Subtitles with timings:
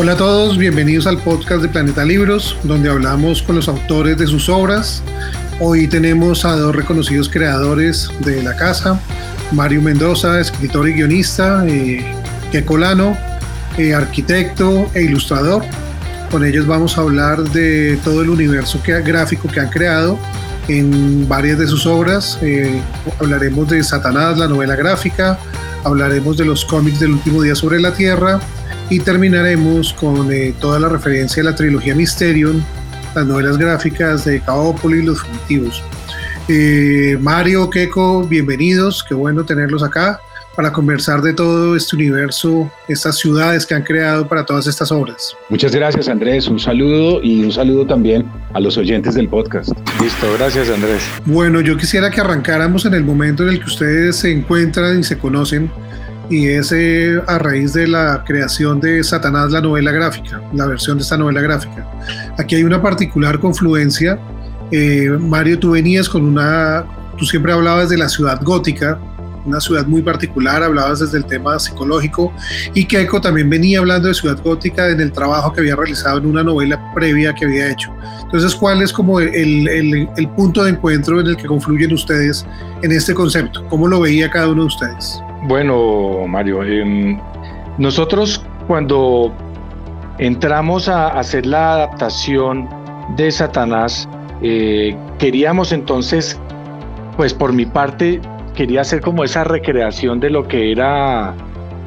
[0.00, 4.28] Hola a todos, bienvenidos al podcast de Planeta Libros, donde hablamos con los autores de
[4.28, 5.02] sus obras.
[5.58, 9.00] Hoy tenemos a dos reconocidos creadores de la casa,
[9.50, 12.06] Mario Mendoza, escritor y guionista, eh,
[12.52, 13.16] Kekolano,
[13.76, 15.64] eh, arquitecto e ilustrador.
[16.30, 20.16] Con ellos vamos a hablar de todo el universo gráfico que han creado
[20.68, 22.38] en varias de sus obras.
[22.40, 22.80] Eh,
[23.18, 25.40] hablaremos de Satanás, la novela gráfica,
[25.82, 28.40] hablaremos de los cómics del último día sobre la Tierra
[28.90, 32.62] y terminaremos con eh, toda la referencia a la trilogía Mysterium,
[33.14, 35.82] las novelas gráficas de Caópolis y los fugitivos.
[36.48, 40.20] Eh, Mario, Keiko, bienvenidos, qué bueno tenerlos acá
[40.56, 45.36] para conversar de todo este universo, estas ciudades que han creado para todas estas obras.
[45.50, 49.70] Muchas gracias Andrés, un saludo y un saludo también a los oyentes del podcast.
[50.00, 51.08] Listo, gracias Andrés.
[51.26, 55.04] Bueno, yo quisiera que arrancáramos en el momento en el que ustedes se encuentran y
[55.04, 55.70] se conocen
[56.30, 60.98] y es eh, a raíz de la creación de Satanás, la novela gráfica, la versión
[60.98, 61.86] de esta novela gráfica.
[62.38, 64.18] Aquí hay una particular confluencia.
[64.70, 66.84] Eh, Mario, tú venías con una,
[67.16, 68.98] tú siempre hablabas de la ciudad gótica,
[69.46, 72.34] una ciudad muy particular, hablabas desde el tema psicológico,
[72.74, 76.26] y Keiko también venía hablando de ciudad gótica en el trabajo que había realizado en
[76.26, 77.90] una novela previa que había hecho.
[78.24, 82.44] Entonces, ¿cuál es como el, el, el punto de encuentro en el que confluyen ustedes
[82.82, 83.66] en este concepto?
[83.68, 85.22] ¿Cómo lo veía cada uno de ustedes?
[85.42, 87.18] Bueno, Mario, em,
[87.78, 89.32] nosotros cuando
[90.18, 92.68] entramos a hacer la adaptación
[93.16, 94.08] de Satanás,
[94.42, 96.38] eh, queríamos entonces,
[97.16, 98.20] pues por mi parte,
[98.54, 101.34] quería hacer como esa recreación de lo que era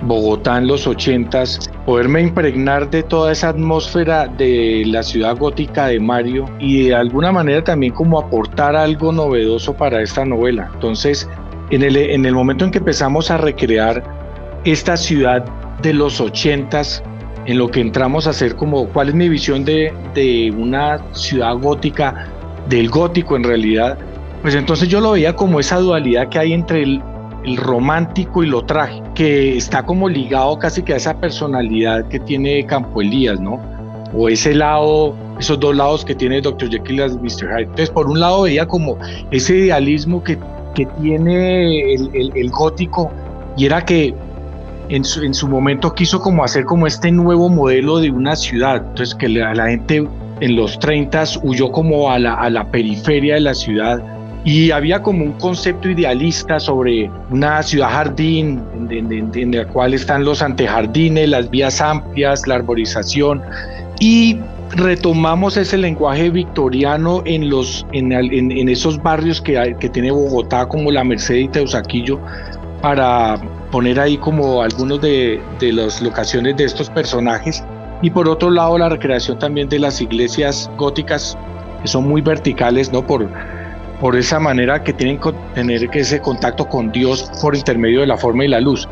[0.04, 6.00] Bogotá en los ochentas, poderme impregnar de toda esa atmósfera de la ciudad gótica de
[6.00, 10.72] Mario y de alguna manera también como aportar algo novedoso para esta novela.
[10.74, 11.30] Entonces,
[11.72, 14.04] en el, en el momento en que empezamos a recrear
[14.64, 15.44] esta ciudad
[15.82, 17.04] de los ochentas,
[17.46, 21.56] en lo que entramos a hacer como cuál es mi visión de, de una ciudad
[21.58, 22.28] gótica,
[22.70, 23.98] del gótico en realidad,
[24.42, 27.02] pues entonces yo lo veía como esa dualidad que hay entre el,
[27.44, 32.20] el romántico y lo trágico, que está como ligado casi que a esa personalidad que
[32.20, 33.60] tiene Campo Elías, ¿no?
[34.14, 36.70] O ese lado, esos dos lados que tiene Dr.
[36.70, 37.48] Jekyll y Mr.
[37.50, 37.62] Hyde.
[37.62, 38.98] Entonces, por un lado veía como
[39.32, 40.38] ese idealismo que
[40.74, 43.12] que tiene el, gótico
[43.58, 44.14] y era que
[44.90, 48.78] en su, en su, momento quiso como hacer como este nuevo modelo de una ciudad,
[48.78, 50.08] entonces que la, la gente
[50.42, 54.04] en los 30 huyó como a la, a la periferia de la ciudad
[54.44, 59.94] y había como un concepto idealista sobre una ciudad jardín en, en, en, la cual
[59.94, 63.42] están los antejardines, las vías amplias, la arborización
[64.00, 64.40] y
[64.76, 70.92] retomamos ese lenguaje victoriano en, los, en, en, esos barrios que, que tiene Bogotá, como
[70.92, 72.20] La Merced y Teusaquillo,
[72.82, 73.38] para
[73.72, 77.64] poner ahí como algunos de, de las locaciones de estos personajes.
[78.02, 81.38] Y por otro lado, la recreación también de las iglesias góticas,
[81.82, 83.06] que son muy verticales, ¿no?
[83.06, 83.30] Por,
[84.00, 88.18] por esa manera que tienen que tener ese contacto con Dios por intermedio de la
[88.18, 88.88] forma y la luz.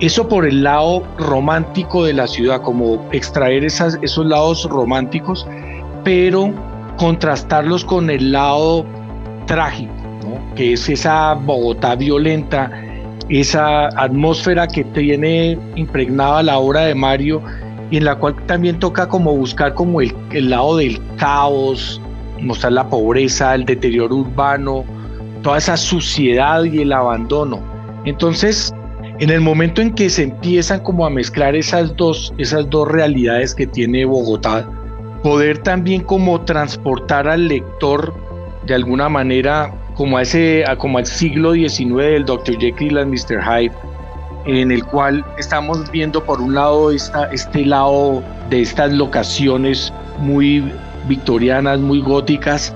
[0.00, 5.44] Eso por el lado romántico de la ciudad, como extraer esos lados románticos,
[6.04, 6.52] pero
[6.98, 8.86] contrastarlos con el lado
[9.46, 9.92] trágico,
[10.54, 12.70] que es esa Bogotá violenta,
[13.28, 17.42] esa atmósfera que tiene impregnada la obra de Mario
[17.90, 22.00] y en la cual también toca como buscar como el, el lado del caos,
[22.40, 24.84] mostrar la pobreza, el deterioro urbano,
[25.42, 27.60] toda esa suciedad y el abandono.
[28.04, 28.72] Entonces,
[29.20, 33.54] en el momento en que se empiezan como a mezclar esas dos, esas dos realidades
[33.54, 34.68] que tiene Bogotá,
[35.22, 38.14] poder también como transportar al lector
[38.66, 42.56] de alguna manera como a ese como al siglo XIX del Dr.
[42.60, 43.42] Jekyll y Mr.
[43.42, 43.72] Hyde,
[44.46, 50.72] en el cual estamos viendo por un lado esta, este lado de estas locaciones muy
[51.08, 52.72] victorianas, muy góticas,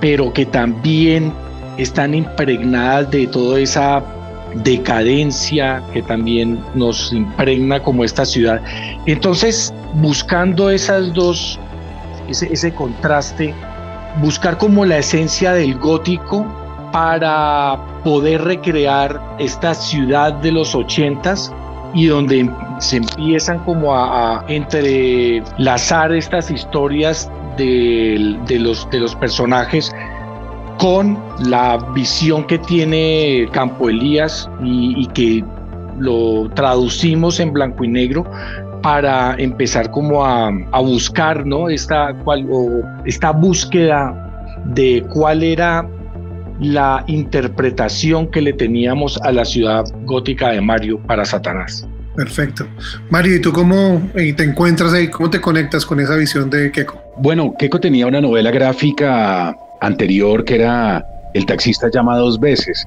[0.00, 1.30] pero que también
[1.76, 4.02] están impregnadas de toda esa
[4.54, 8.60] decadencia que también nos impregna como esta ciudad.
[9.06, 11.58] Entonces, buscando esas dos,
[12.28, 13.54] ese, ese contraste,
[14.20, 16.46] buscar como la esencia del gótico
[16.92, 21.52] para poder recrear esta ciudad de los ochentas
[21.94, 22.48] y donde
[22.78, 29.92] se empiezan como a, entrelazar estas historias de, los, de los personajes
[30.80, 35.44] con la visión que tiene Campo Elías y, que
[35.98, 38.24] lo traducimos en blanco y negro
[38.82, 40.50] para empezar como a,
[40.80, 41.68] buscar ¿no?
[41.68, 42.46] esta, cual,
[43.04, 45.86] esta búsqueda de cuál era
[46.60, 51.86] la interpretación que le teníamos a la ciudad gótica de Mario para Satanás.
[52.16, 52.66] Perfecto.
[53.10, 55.08] Mario, ¿y tú cómo eh, te encuentras ahí?
[55.08, 56.98] ¿Cómo te conectas con esa visión de Keiko?
[57.18, 61.04] Bueno, Keiko tenía una novela gráfica anterior que era
[61.34, 62.86] El taxista llama dos veces.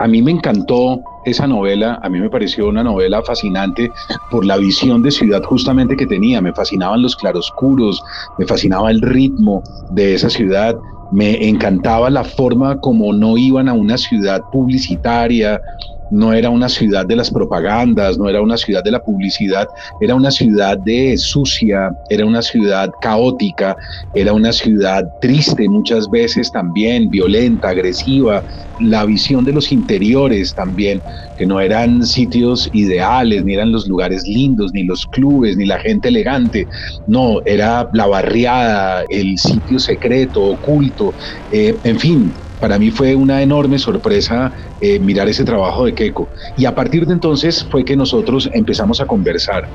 [0.00, 3.90] A mí me encantó esa novela, a mí me pareció una novela fascinante
[4.30, 6.40] por la visión de ciudad justamente que tenía.
[6.40, 8.00] Me fascinaban los claroscuros,
[8.38, 10.76] me fascinaba el ritmo de esa ciudad,
[11.10, 15.60] me encantaba la forma como no iban a una ciudad publicitaria,
[16.10, 19.66] no era una ciudad de las propagandas, no era una ciudad de la publicidad,
[20.00, 23.76] era una ciudad de sucia, era una ciudad caótica,
[24.14, 28.42] era una ciudad triste muchas veces también, violenta, agresiva,
[28.80, 31.02] la visión de los interiores también,
[31.36, 35.78] que no eran sitios ideales, ni eran los lugares lindos, ni los clubes, ni la
[35.78, 36.66] gente elegante,
[37.06, 41.14] no, era la barriada, el sitio secreto, oculto,
[41.50, 46.28] eh, en fin, para mí fue una enorme sorpresa eh, mirar ese trabajo de Keiko.
[46.56, 49.68] Y a partir de entonces fue que nosotros empezamos a conversar.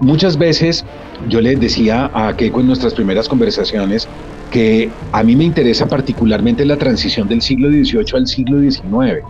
[0.00, 0.84] Muchas veces
[1.28, 4.08] yo le decía a Keiko en nuestras primeras conversaciones
[4.50, 9.22] que a mí me interesa particularmente la transición del siglo XVIII al siglo XIX.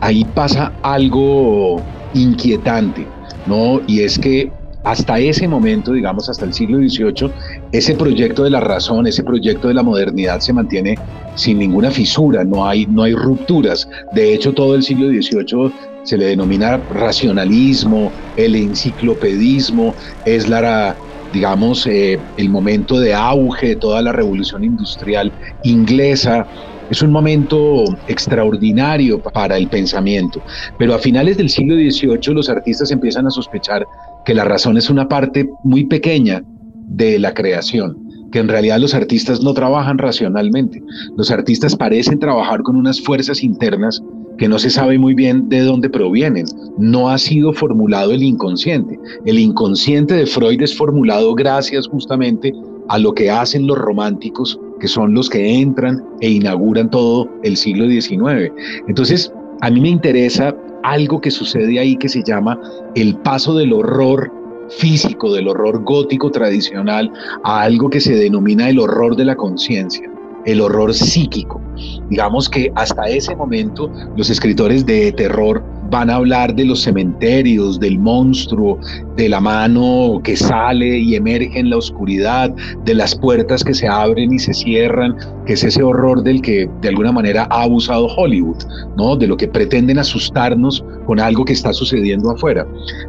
[0.00, 1.82] Ahí pasa algo
[2.14, 3.06] inquietante,
[3.46, 3.80] ¿no?
[3.86, 4.50] Y es que
[4.84, 7.30] hasta ese momento, digamos hasta el siglo XVIII,
[7.72, 10.96] ese proyecto de la razón, ese proyecto de la modernidad se mantiene
[11.34, 13.88] sin ninguna fisura, no hay, no hay rupturas.
[14.12, 15.72] De hecho, todo el siglo XVIII
[16.02, 19.94] se le denomina racionalismo, el enciclopedismo,
[20.26, 20.94] es la,
[21.32, 25.32] digamos, eh, el momento de auge de toda la revolución industrial
[25.64, 26.46] inglesa.
[26.90, 30.42] Es un momento extraordinario para el pensamiento,
[30.78, 33.86] pero a finales del siglo XVIII los artistas empiezan a sospechar
[34.26, 36.42] que la razón es una parte muy pequeña
[36.88, 37.96] de la creación,
[38.30, 40.82] que en realidad los artistas no trabajan racionalmente.
[41.16, 44.02] Los artistas parecen trabajar con unas fuerzas internas
[44.38, 46.46] que no se sabe muy bien de dónde provienen.
[46.78, 48.98] No ha sido formulado el inconsciente.
[49.24, 52.52] El inconsciente de Freud es formulado gracias justamente
[52.88, 57.56] a lo que hacen los románticos, que son los que entran e inauguran todo el
[57.56, 58.52] siglo XIX.
[58.88, 62.58] Entonces, a mí me interesa algo que sucede ahí que se llama
[62.94, 64.32] el paso del horror
[64.78, 67.10] físico, del horror gótico tradicional,
[67.44, 70.10] a algo que se denomina el horror de la conciencia,
[70.44, 71.60] el horror psíquico.
[72.08, 77.78] Digamos que hasta ese momento los escritores de terror van a hablar de los cementerios,
[77.78, 78.78] del monstruo,
[79.14, 82.50] de la mano que sale y emerge en la oscuridad,
[82.84, 85.14] de las puertas que se abren y se cierran,
[85.44, 88.56] que es ese horror del que de alguna manera ha abusado Hollywood,
[88.96, 89.16] ¿no?
[89.16, 92.66] De lo que pretenden asustarnos con algo que está sucediendo afuera.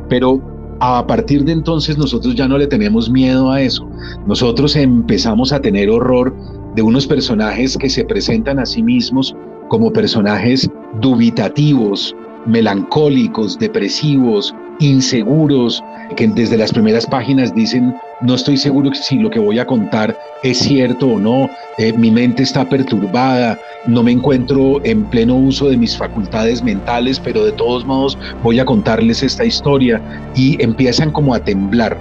[0.10, 0.42] Pero
[0.86, 3.90] a partir de entonces nosotros ya no le tenemos miedo a eso.
[4.28, 6.36] Nosotros empezamos a tener horror
[6.76, 9.34] de unos personajes que se presentan a sí mismos
[9.70, 10.70] como personajes
[11.00, 12.14] dubitativos,
[12.46, 15.84] melancólicos, depresivos, inseguros,
[16.16, 20.18] que desde las primeras páginas dicen, no estoy seguro si lo que voy a contar
[20.44, 25.70] es cierto o no, eh, mi mente está perturbada, no me encuentro en pleno uso
[25.70, 30.02] de mis facultades mentales, pero de todos modos voy a contarles esta historia
[30.36, 31.98] y empiezan como a temblar.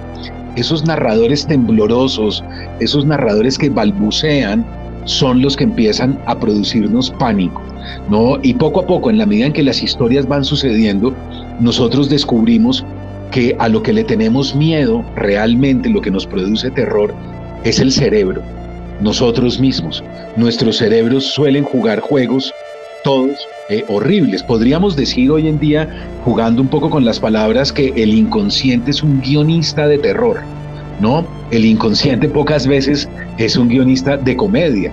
[0.55, 2.43] Esos narradores temblorosos,
[2.79, 4.63] esos narradores que balbucean,
[5.05, 7.61] son los que empiezan a producirnos pánico.
[8.09, 8.37] ¿no?
[8.41, 11.13] Y poco a poco, en la medida en que las historias van sucediendo,
[11.63, 12.85] nosotros descubrimos
[13.31, 17.15] que a lo que le tenemos miedo, realmente lo que nos produce terror,
[17.63, 18.41] es el cerebro,
[18.99, 20.03] nosotros mismos.
[20.35, 22.53] Nuestros cerebros suelen jugar juegos,
[23.05, 24.43] todos eh, horribles.
[24.43, 25.89] Podríamos decir hoy en día,
[26.25, 30.41] jugando un poco con las palabras, que el inconsciente es un guionista de terror,
[30.99, 31.25] ¿no?
[31.49, 34.91] El inconsciente pocas veces es un guionista de comedia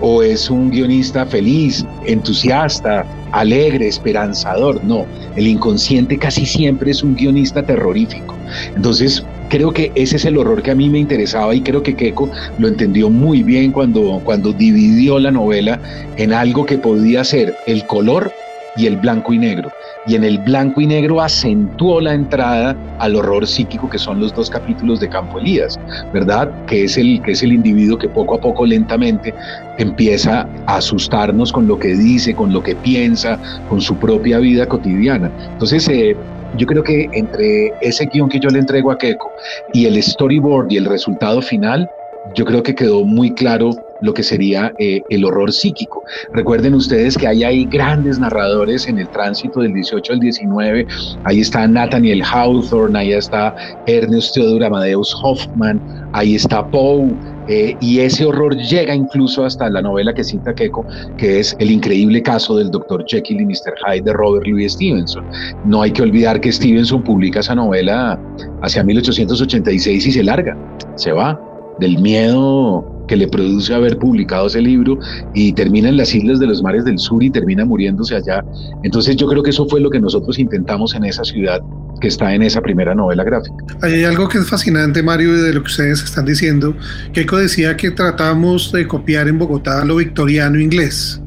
[0.00, 4.82] o es un guionista feliz, entusiasta, alegre, esperanzador.
[4.84, 8.34] No, el inconsciente casi siempre es un guionista terrorífico.
[8.74, 11.94] Entonces, creo que ese es el horror que a mí me interesaba y creo que
[11.94, 15.80] Keiko lo entendió muy bien cuando, cuando dividió la novela
[16.16, 18.32] en algo que podía ser el color
[18.76, 19.70] y el blanco y negro
[20.10, 24.34] y en el blanco y negro acentuó la entrada al horror psíquico que son los
[24.34, 25.78] dos capítulos de Campo Elías,
[26.12, 26.50] ¿verdad?
[26.66, 29.32] Que es el que es el individuo que poco a poco lentamente
[29.78, 33.38] empieza a asustarnos con lo que dice, con lo que piensa,
[33.68, 35.30] con su propia vida cotidiana.
[35.52, 36.16] Entonces, eh,
[36.56, 39.30] yo creo que entre ese guion que yo le entrego a Keiko
[39.72, 41.88] y el storyboard y el resultado final,
[42.34, 43.70] yo creo que quedó muy claro
[44.02, 46.02] lo que sería eh, el horror psíquico.
[46.32, 50.86] Recuerden ustedes que ahí hay grandes narradores en el tránsito del 18 al 19.
[51.24, 53.54] Ahí está Nathaniel Hawthorne, ahí está
[53.86, 55.80] Ernest Theodor Amadeus Hoffman,
[56.12, 57.10] ahí está Poe,
[57.48, 61.72] Eh, y ese horror llega incluso hasta la novela que cita Keiko, que es El
[61.72, 63.04] increíble caso del Dr.
[63.08, 63.74] Jekyll y Mr.
[63.84, 65.24] Hyde de Robert Louis Stevenson.
[65.64, 68.20] No hay que olvidar que Stevenson publica esa novela
[68.62, 70.56] hacia 1886 y se larga,
[70.94, 71.49] se va
[71.80, 74.96] del miedo que le produce haber publicado ese libro
[75.34, 78.44] y termina en las islas de los mares del sur y termina muriéndose allá.
[78.84, 81.60] Entonces yo creo que eso fue lo que nosotros intentamos en esa ciudad
[82.00, 83.56] que está en esa primera novela gráfica.
[83.82, 86.74] Hay algo que es fascinante, Mario, de lo que ustedes están diciendo.
[87.12, 91.20] Keiko decía que tratamos de copiar en Bogotá lo victoriano inglés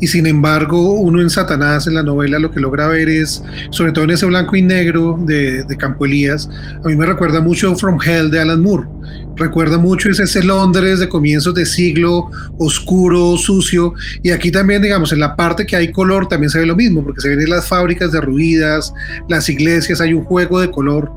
[0.00, 3.92] y sin embargo uno en Satanás, en la novela, lo que logra ver es, sobre
[3.92, 6.48] todo en ese blanco y negro de, de Campo Elías,
[6.84, 8.88] a mí me recuerda mucho From Hell de Alan Moore.
[9.36, 15.20] Recuerda mucho ese Londres de comienzos de siglo, oscuro, sucio, y aquí también, digamos, en
[15.20, 18.12] la parte que hay color también se ve lo mismo, porque se ven las fábricas
[18.12, 18.92] derruidas,
[19.28, 21.10] las iglesias, hay un juego de color.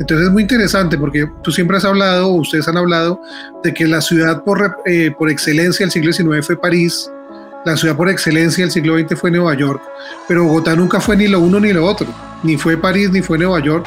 [0.00, 3.20] Entonces es muy interesante porque tú siempre has hablado, ustedes han hablado,
[3.62, 7.10] de que la ciudad por, eh, por excelencia del siglo XIX fue París,
[7.66, 9.82] la ciudad por excelencia del siglo XX fue Nueva York,
[10.28, 12.06] pero Bogotá nunca fue ni lo uno ni lo otro,
[12.44, 13.86] ni fue París ni fue Nueva York.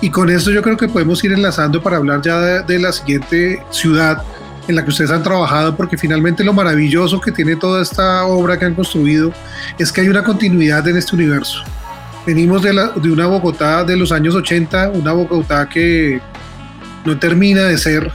[0.00, 3.62] Y con esto yo creo que podemos ir enlazando para hablar ya de, la siguiente
[3.70, 4.22] ciudad
[4.66, 8.58] en la que ustedes han trabajado, porque finalmente lo maravilloso que tiene toda esta obra
[8.58, 9.30] que han construido
[9.78, 11.62] es que hay una continuidad en este universo.
[12.26, 16.18] Venimos de, de una Bogotá de los años 80, una Bogotá que
[17.04, 18.10] no termina de ser,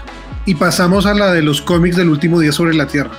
[0.46, 3.12] y pasamos a la de los cómics del último día sobre la Tierra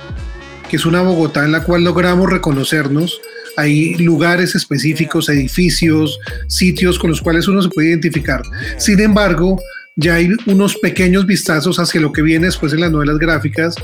[0.69, 3.21] que es una Bogotá en la cual logramos reconocernos.
[3.57, 8.41] Hay lugares específicos, edificios, sitios con los cuales uno se puede identificar.
[8.77, 9.59] Sin embargo,
[9.97, 13.75] ya hay unos pequeños vistazos hacia lo que viene después en las novelas gráficas,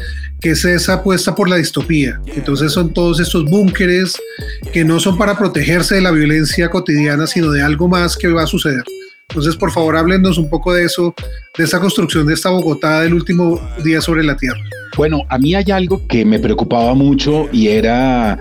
[0.41, 2.19] que es esa apuesta por la distopía.
[2.35, 4.17] Entonces son todos estos búnkeres
[4.73, 8.43] que no son para protegerse de la violencia cotidiana, sino de algo más que va
[8.43, 8.83] a suceder.
[9.31, 11.15] Entonces, por favor, háblenos un poco de eso,
[11.57, 14.59] de esa construcción de esta Bogotá del último día sobre la Tierra.
[14.97, 18.37] Bueno, a mí hay algo que me preocupaba mucho y era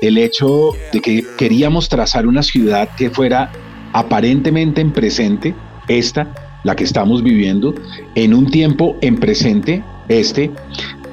[0.00, 3.50] el hecho de que queríamos trazar una ciudad que fuera
[3.92, 5.56] aparentemente en presente,
[5.88, 7.74] esta, la que estamos viviendo,
[8.14, 10.52] en un tiempo en presente, este,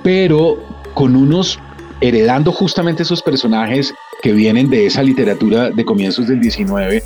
[0.03, 0.63] pero
[0.93, 1.59] con unos,
[1.99, 3.91] heredando justamente esos personajes
[4.25, 7.03] que vienen de esa literatura de comienzos del 19,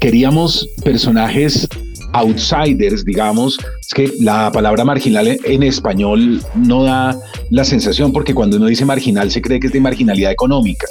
[0.00, 1.68] queríamos personajes
[2.14, 7.14] outsiders, digamos, es que la palabra marginal en español no da
[7.50, 10.86] la sensación porque cuando uno dice marginal se cree que es de marginalidad económica.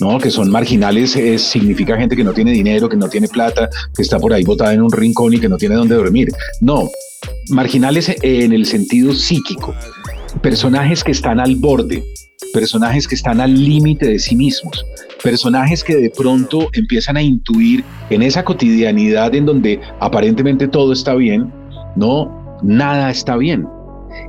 [0.00, 0.18] ¿no?
[0.18, 4.18] que son marginales significa gente que no tiene dinero, que no tiene plata, que está
[4.18, 6.32] por ahí botada en un rincón y que no tiene dónde dormir.
[6.62, 6.90] No,
[7.50, 9.74] marginales en el sentido psíquico,
[10.40, 12.02] personajes que están al borde,
[12.52, 14.84] personajes que están al límite de sí mismos,
[15.22, 21.14] personajes que de pronto empiezan a intuir en esa cotidianidad en donde aparentemente todo está
[21.14, 21.52] bien,
[21.96, 23.66] no, nada está bien.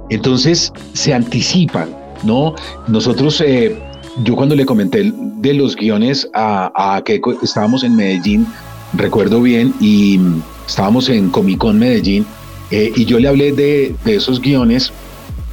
[0.10, 1.90] Entonces se anticipan,
[2.24, 2.56] ¿no?
[2.88, 3.76] Nosotros, eh,
[4.24, 8.48] yo cuando le comenté de los guiones a, a que estábamos en Medellín,
[8.94, 10.20] recuerdo bien, y
[10.68, 12.26] estábamos en Comic Con Medellín,
[12.72, 14.92] eh, y yo le hablé de, de esos guiones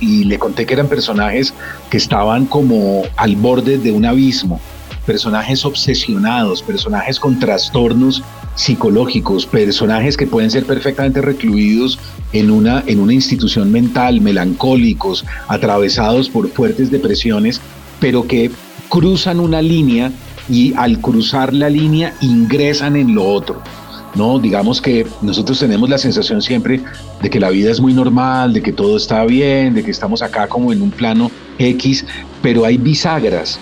[0.04, 1.54] y le conté que eran personajes
[1.90, 4.60] que estaban como al borde de un abismo,
[5.06, 8.22] personajes obsesionados, personajes con trastornos
[8.54, 11.98] psicológicos, personajes que pueden ser perfectamente recluidos
[12.32, 17.60] en una, en una institución mental, melancólicos, atravesados por fuertes depresiones,
[17.98, 18.50] pero que
[18.90, 20.12] cruzan una línea
[20.48, 23.62] y al cruzar la línea ingresan en lo otro.
[24.14, 24.38] ¿No?
[24.38, 26.80] Digamos que nosotros tenemos la sensación siempre
[27.22, 30.22] de que la vida es muy normal, de que todo está bien, de que estamos
[30.22, 32.06] acá como en un plano X,
[32.42, 33.58] pero hay bisagras,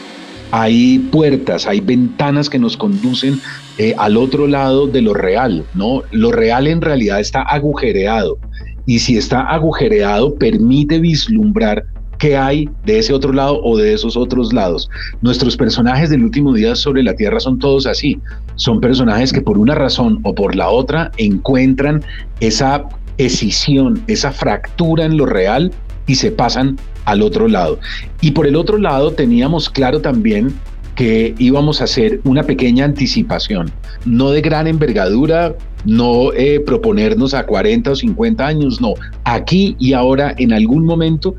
[0.50, 3.40] hay puertas, hay ventanas que nos conducen
[3.78, 6.02] eh, al otro lado de lo real, ¿no?
[6.10, 8.38] Lo real en realidad está agujereado
[8.84, 11.84] y si está agujereado permite vislumbrar
[12.22, 14.88] qué hay de ese otro lado o de esos otros lados.
[15.22, 18.20] Nuestros personajes del último día sobre la Tierra son todos así.
[18.54, 22.04] Son personajes que por una razón o por la otra encuentran
[22.38, 22.84] esa
[23.18, 25.72] escisión, esa fractura en lo real
[26.06, 27.80] y se pasan al otro lado.
[28.20, 30.54] Y por el otro lado teníamos claro también
[30.94, 33.72] que íbamos a hacer una pequeña anticipación,
[34.04, 39.94] no de gran envergadura, no eh, proponernos a 40 o 50 años, no, aquí y
[39.94, 41.34] ahora en algún momento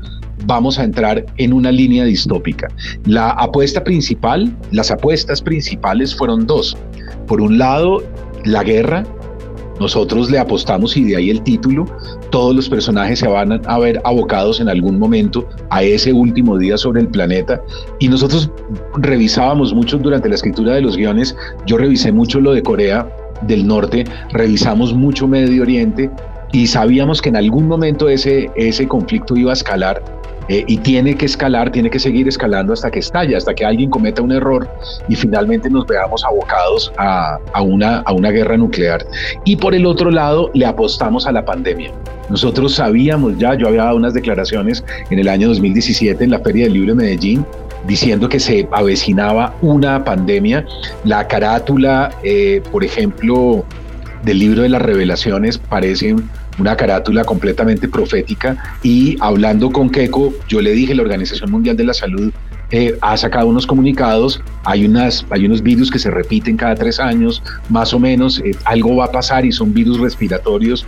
[0.46, 2.68] vamos a entrar en una línea distópica.
[3.06, 6.76] La apuesta principal, las apuestas principales fueron dos.
[7.26, 8.02] Por un lado,
[8.44, 9.04] la guerra.
[9.80, 11.84] Nosotros le apostamos y de ahí el título.
[12.30, 16.78] Todos los personajes se van a ver abocados en algún momento a ese último día
[16.78, 17.60] sobre el planeta.
[17.98, 18.50] Y nosotros
[18.98, 21.36] revisábamos mucho durante la escritura de los guiones.
[21.66, 23.08] Yo revisé mucho lo de Corea
[23.48, 26.08] del Norte, revisamos mucho Medio Oriente
[26.52, 30.02] y sabíamos que en algún momento ese, ese conflicto iba a escalar
[30.48, 33.90] eh, y tiene que escalar, tiene que seguir escalando hasta que estalle, hasta que alguien
[33.90, 34.68] cometa un error
[35.08, 39.06] y finalmente nos veamos abocados a, a, una, a una guerra nuclear.
[39.44, 41.92] Y por el otro lado, le apostamos a la pandemia.
[42.30, 46.64] Nosotros sabíamos ya, yo había dado unas declaraciones en el año 2017 en la Feria
[46.64, 47.44] del Libro de Medellín,
[47.86, 50.64] diciendo que se avecinaba una pandemia.
[51.04, 53.64] La carátula, eh, por ejemplo,
[54.24, 56.16] del libro de las revelaciones parece
[56.58, 61.84] una carátula completamente profética y hablando con Keiko, yo le dije, la Organización Mundial de
[61.84, 62.32] la Salud
[62.70, 66.98] eh, ha sacado unos comunicados, hay, unas, hay unos virus que se repiten cada tres
[66.98, 70.86] años, más o menos, eh, algo va a pasar y son virus respiratorios,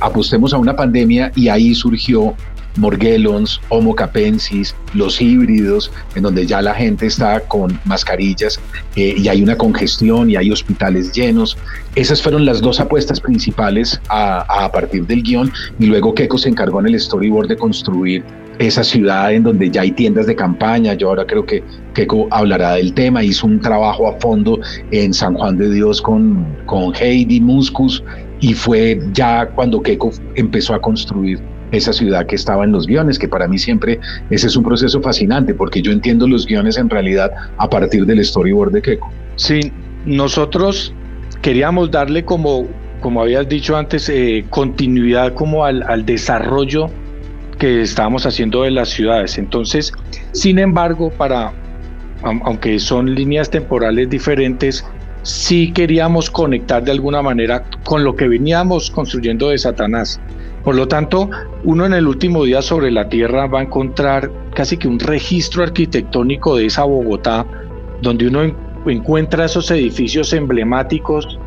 [0.00, 2.36] apostemos a una pandemia y ahí surgió
[2.76, 8.60] Morgellons, Homo capensis, los híbridos, en donde ya la gente está con mascarillas
[8.96, 11.56] eh, y hay una congestión y hay hospitales llenos.
[11.94, 16.80] Esas fueron las dos apuestas principales a, partir del guion y luego Keiko se encargó
[16.80, 18.24] en el storyboard de construir
[18.58, 20.94] esa ciudad en donde ya hay tiendas de campaña.
[20.94, 21.62] Yo ahora creo que
[21.94, 23.22] Keiko hablará del tema.
[23.22, 24.58] Hizo un trabajo a fondo
[24.90, 28.02] en San Juan de Dios con, con Heidi Muscus
[28.40, 31.40] y fue ya cuando Keiko empezó a construir
[31.72, 33.98] esa ciudad que estaba en los guiones, que para mí siempre
[34.30, 38.24] ese es un proceso fascinante, porque yo entiendo los guiones en realidad a partir del
[38.24, 39.10] storyboard de Keiko.
[39.36, 39.72] Sí,
[40.04, 40.94] nosotros
[41.40, 42.66] queríamos darle como,
[43.00, 46.90] como habías dicho antes, eh, continuidad como al, al desarrollo
[47.58, 49.38] que estábamos haciendo de las ciudades.
[49.38, 49.92] Entonces,
[50.32, 51.52] sin embargo, para,
[52.22, 54.84] aunque son líneas temporales diferentes,
[55.22, 60.20] sí queríamos conectar de alguna manera con lo que veníamos construyendo de Satanás.
[60.64, 61.28] Por lo tanto,
[61.64, 65.64] uno en el último día sobre la Tierra va a encontrar casi que un registro
[65.64, 67.44] arquitectónico de esa Bogotá,
[68.00, 68.42] donde uno
[68.86, 71.38] encuentra esos edificios emblemáticos,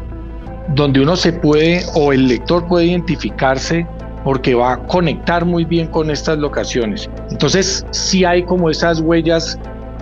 [0.73, 3.87] donde uno se puede o el lector puede identificarse
[4.23, 7.09] porque va a conectar muy bien con estas locaciones.
[7.29, 9.59] Entonces, sí hay como esas huellas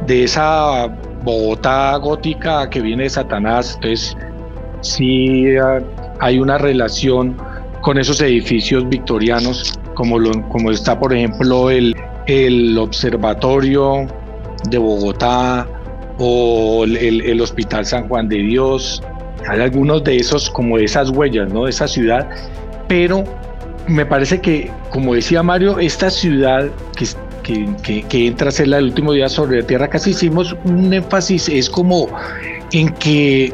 [0.07, 0.87] de esa
[1.23, 4.17] Bogotá gótica que viene de Satanás, entonces
[4.81, 5.79] sí ah,
[6.19, 7.37] hay una relación
[7.83, 10.17] con esos edificios victorianos, como,
[10.47, 11.93] como está por ejemplo el,
[12.27, 14.07] el Observatorio
[14.69, 15.67] de Bogotá
[16.17, 19.03] o el, el, Hospital San Juan de Dios.
[19.49, 21.65] Hay algunos de esos, como esas huellas, ¿no?
[21.65, 22.29] De esa ciudad.
[22.87, 23.25] Pero
[23.87, 27.05] me parece que, como decía Mario, esta ciudad que,
[27.83, 30.93] que, que, entra a ser la del último día sobre la tierra, casi hicimos un
[30.93, 32.07] énfasis, es como
[32.71, 33.53] en que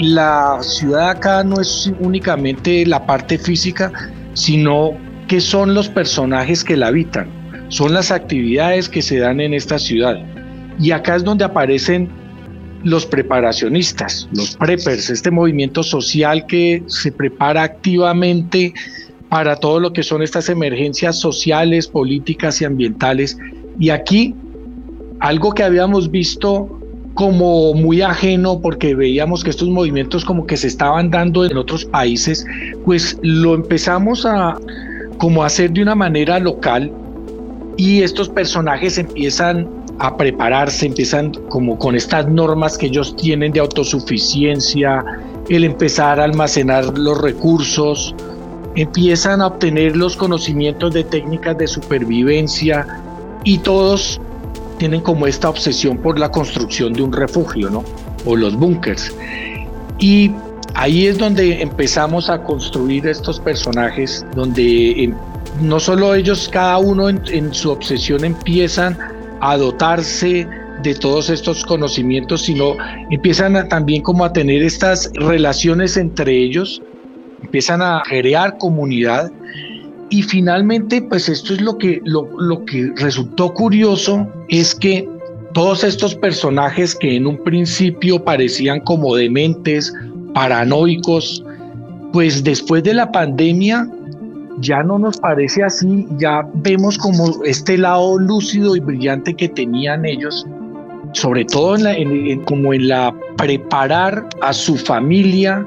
[0.00, 3.92] la ciudad acá no es únicamente la parte física,
[4.34, 4.92] sino
[5.26, 7.28] que son los personajes que la habitan,
[7.68, 10.16] son las actividades que se dan en esta ciudad.
[10.78, 12.08] Y acá es donde aparecen
[12.84, 18.72] los preparacionistas, los preppers, este movimiento social que se prepara activamente
[19.28, 23.36] para todo lo que son estas emergencias sociales, políticas y ambientales.
[23.78, 24.34] Y aquí,
[25.20, 26.77] algo que habíamos visto
[27.18, 31.84] como muy ajeno porque veíamos que estos movimientos como que se estaban dando en otros
[31.84, 32.46] países,
[32.84, 34.56] pues lo empezamos a
[35.18, 36.92] como hacer de una manera local
[37.76, 43.58] y estos personajes empiezan a prepararse, empiezan como con estas normas que ellos tienen de
[43.58, 45.04] autosuficiencia,
[45.48, 48.14] el empezar a almacenar los recursos,
[48.76, 52.86] empiezan a obtener los conocimientos de técnicas de supervivencia
[53.42, 54.20] y todos
[54.78, 57.84] tienen como esta obsesión por la construcción de un refugio, ¿no?
[58.24, 59.14] O los búnkers.
[59.98, 60.32] Y
[60.74, 65.12] ahí es donde empezamos a construir estos personajes, donde
[65.60, 68.96] no solo ellos, cada uno en, su obsesión empiezan
[69.40, 70.46] a dotarse
[70.82, 72.76] de todos estos conocimientos, sino
[73.10, 76.80] empiezan también como a tener estas relaciones entre ellos,
[77.42, 79.32] empiezan a crear comunidad
[80.10, 85.08] y finalmente, pues esto es lo que, lo, lo que resultó curioso, es que
[85.52, 89.92] todos estos personajes que en un principio parecían como dementes,
[90.34, 91.44] paranoicos,
[92.12, 93.88] pues después de la pandemia
[94.60, 100.04] ya no nos parece así, ya vemos como este lado lúcido y brillante que tenían
[100.04, 100.46] ellos,
[101.12, 105.66] sobre todo en la, como en la preparar a su familia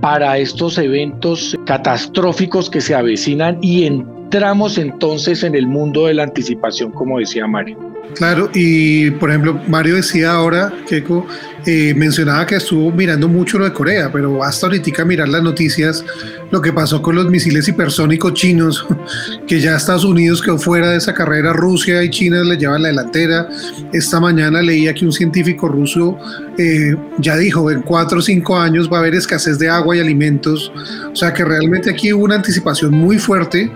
[0.00, 3.84] para estos eventos catastróficos que se avecinan y
[4.28, 7.78] entramos entonces en el mundo de la anticipación, como decía Mario.
[8.14, 11.26] Claro, y por ejemplo, Mario decía ahora, Keiko,
[11.64, 16.04] eh, mencionaba que estuvo mirando mucho lo de Corea, pero hasta ahorita mirar las noticias,
[16.50, 18.86] lo que pasó con los misiles hipersónicos chinos,
[19.46, 22.88] que ya Estados Unidos quedó fuera de esa carrera, Rusia y China le llevan la
[22.88, 23.48] delantera.
[23.94, 26.18] Esta mañana leía que un científico ruso
[26.58, 30.00] eh, ya dijo, en cuatro o cinco años va a haber escasez de agua y
[30.00, 30.70] alimentos,
[31.10, 33.70] o sea que realmente aquí hubo una anticipación muy fuerte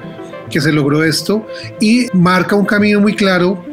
[0.52, 1.44] que se logró esto
[1.80, 3.64] y marca un camino muy claro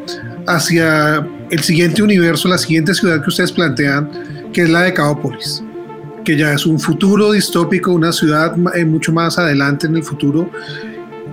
[0.47, 4.09] hacia el siguiente universo, la siguiente ciudad que ustedes plantean,
[4.51, 5.63] que es la de Caópolis,
[6.25, 10.49] que ya es un futuro distópico, una ciudad eh, mucho más adelante en el futuro,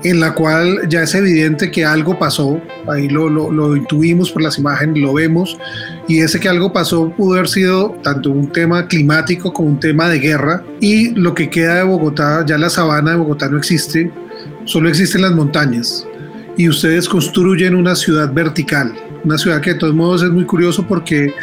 [0.03, 4.59] en la cual ya es evidente que algo pasó, ahí lo, lo, intuimos por las
[4.59, 5.57] imágenes, lo vemos,
[6.07, 10.09] y ese que algo pasó pudo haber sido tanto un tema climático como un tema
[10.09, 14.13] de guerra, y lo que queda de Bogotá, ya la sabana de Bogotá no existe,
[14.67, 16.07] solo existen las montañas,
[16.57, 18.93] y ustedes construyen una ciudad vertical,
[19.25, 21.35] una ciudad que de todos modos es muy curioso porque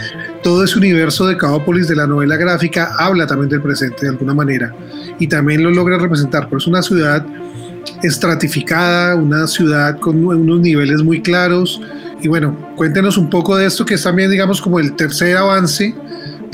[0.41, 4.33] todo ese universo de Caópolis de la novela gráfica habla también del presente de alguna
[4.33, 4.73] manera
[5.19, 7.25] y también lo logra representar, pero es una ciudad
[8.01, 11.81] estratificada, una ciudad con unos niveles muy claros.
[12.21, 15.93] Y bueno, cuéntenos un poco de esto que es también, digamos, como el tercer avance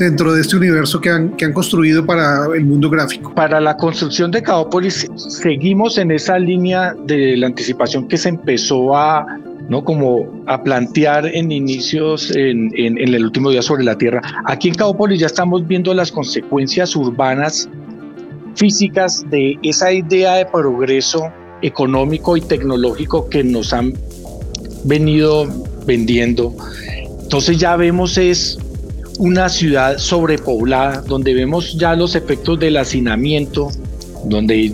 [0.04, 3.34] dentro de este universo que han, que han construido para el mundo gráfico.
[3.34, 8.96] Para la construcción de Caópolis seguimos en esa línea de la anticipación que se empezó
[8.96, 9.26] a
[9.68, 9.84] ¿no?
[9.84, 14.20] Como a plantear en inicios en, en, en, el último día sobre la Tierra.
[14.46, 17.68] Aquí en Caópolis ya estamos viendo las consecuencias urbanas
[18.56, 21.32] físicas de esa idea de progreso
[21.62, 23.94] económico y tecnológico que nos han
[24.84, 25.46] venido
[25.86, 26.52] vendiendo.
[27.22, 28.58] Entonces ya vemos es
[29.20, 33.70] una ciudad sobrepoblada, donde vemos ya los efectos del hacinamiento,
[34.24, 34.72] donde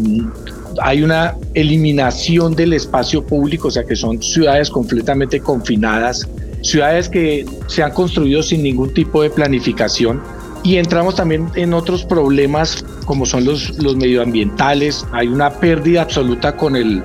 [0.81, 6.29] hay una eliminación del espacio público, o sea que son ciudades completamente confinadas,
[6.63, 10.23] ciudades que se han construido sin ningún tipo de planificación.
[10.63, 16.57] Y entramos también en otros problemas como son los, los medioambientales, hay una pérdida absoluta
[16.57, 17.03] con, el,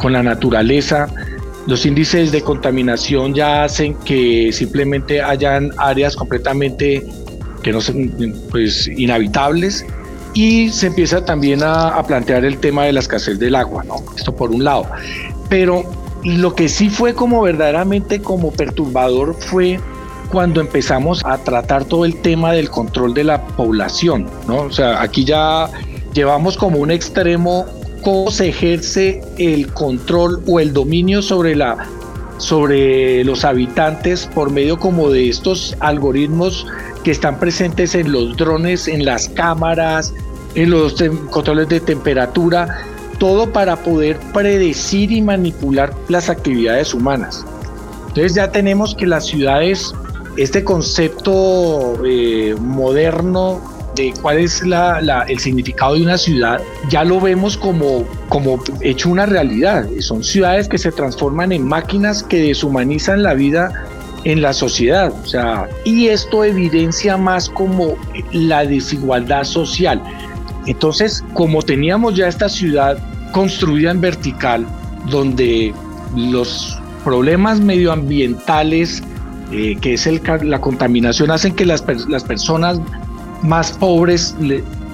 [0.00, 1.08] con la naturaleza,
[1.66, 7.06] los índices de contaminación ya hacen que simplemente hayan áreas completamente
[7.62, 8.12] que no son
[8.50, 9.86] pues, inhabitables
[10.34, 13.96] y se empieza también a, a, plantear el tema de la escasez del agua, ¿no?
[14.16, 14.86] Esto por un lado.
[15.48, 15.84] Pero
[16.24, 19.78] lo que sí fue como verdaderamente como perturbador fue
[20.30, 24.62] cuando empezamos a tratar todo el tema del control de la población, ¿no?
[24.62, 25.70] O sea, aquí ya
[26.12, 27.66] llevamos como un extremo
[28.04, 31.88] cómo se ejerce el control o el dominio sobre la
[32.38, 36.66] sobre los habitantes por medio como de estos algoritmos
[37.02, 40.12] que están presentes en los drones, en las cámaras,
[40.54, 40.96] en los
[41.30, 42.82] controles de temperatura,
[43.18, 47.44] todo para poder predecir y manipular las actividades humanas.
[48.08, 49.94] Entonces ya tenemos que las ciudades
[50.36, 53.60] este concepto eh, moderno
[53.94, 59.26] de cuál es el significado de una ciudad, ya lo vemos como, como hecho una
[59.26, 59.86] realidad.
[60.00, 63.72] Son ciudades que se transforman en máquinas que deshumanizan la vida
[64.24, 65.12] en la sociedad.
[65.22, 67.96] O sea, y esto evidencia más como
[68.32, 70.02] la desigualdad social.
[70.66, 72.98] Entonces, como teníamos ya esta ciudad
[73.32, 74.66] construida en vertical,
[75.10, 75.74] donde
[76.16, 79.02] los problemas medioambientales
[79.52, 82.80] eh, que es el, la contaminación, hacen que las, las personas
[83.44, 84.34] más pobres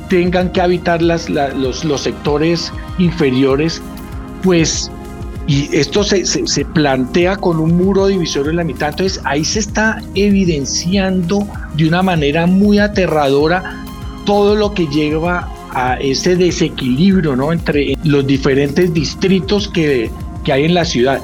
[0.09, 3.81] tengan que habitar las, los, los, sectores inferiores,
[4.43, 4.91] pues,
[5.47, 9.61] y esto se, se, plantea con un muro divisorio en la mitad, entonces ahí se
[9.61, 13.85] está evidenciando de una manera muy aterradora
[14.27, 17.53] todo lo que lleva a ese desequilibrio ¿no?
[17.53, 20.11] entre los diferentes distritos que,
[20.45, 21.23] que hay en la ciudad.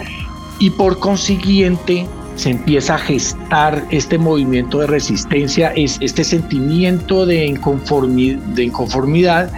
[0.58, 7.46] Y por consiguiente, se empieza a gestar este movimiento de resistencia, es este sentimiento de
[7.46, 9.50] inconformidad, de inconformidad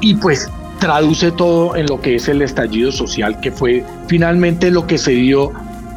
[0.00, 0.48] y pues
[0.78, 5.12] traduce todo en lo que es el estallido social, que fue finalmente lo que se
[5.12, 5.52] dio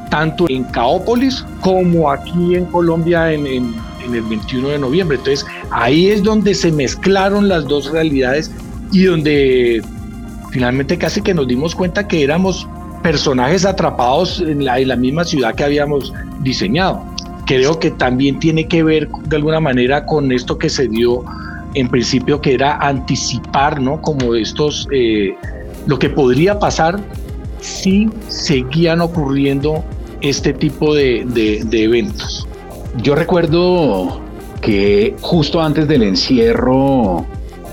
[0.09, 3.75] tanto en Caópolis como aquí en Colombia en, en,
[4.05, 5.17] en el 21 de noviembre.
[5.17, 8.51] Entonces ahí es donde se mezclaron las dos realidades
[8.91, 9.83] y donde
[10.51, 12.67] finalmente casi que nos dimos cuenta que éramos
[13.05, 17.03] personajes atrapados en la, misma ciudad que habíamos diseñado.
[17.45, 21.23] Creo que también tiene que ver de alguna manera con esto que se dio
[21.75, 24.01] en principio, que era anticipar, ¿no?
[24.01, 25.35] Como estos, eh,
[25.85, 26.99] lo que podría pasar
[27.61, 29.83] si seguían ocurriendo
[30.21, 31.27] este tipo de
[31.71, 32.47] eventos.
[33.03, 34.19] Yo recuerdo
[34.61, 37.23] que justo antes del encierro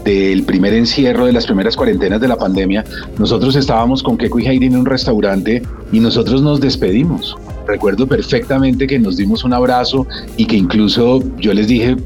[0.04, 2.84] del primer encierro, de las primeras cuarentenas de la pandemia,
[3.18, 5.62] nosotros estábamos con Keiko y Heidi en un restaurante
[5.92, 7.36] y nosotros nos despedimos.
[7.66, 11.96] Recuerdo perfectamente que nos dimos un abrazo y que incluso yo les dije,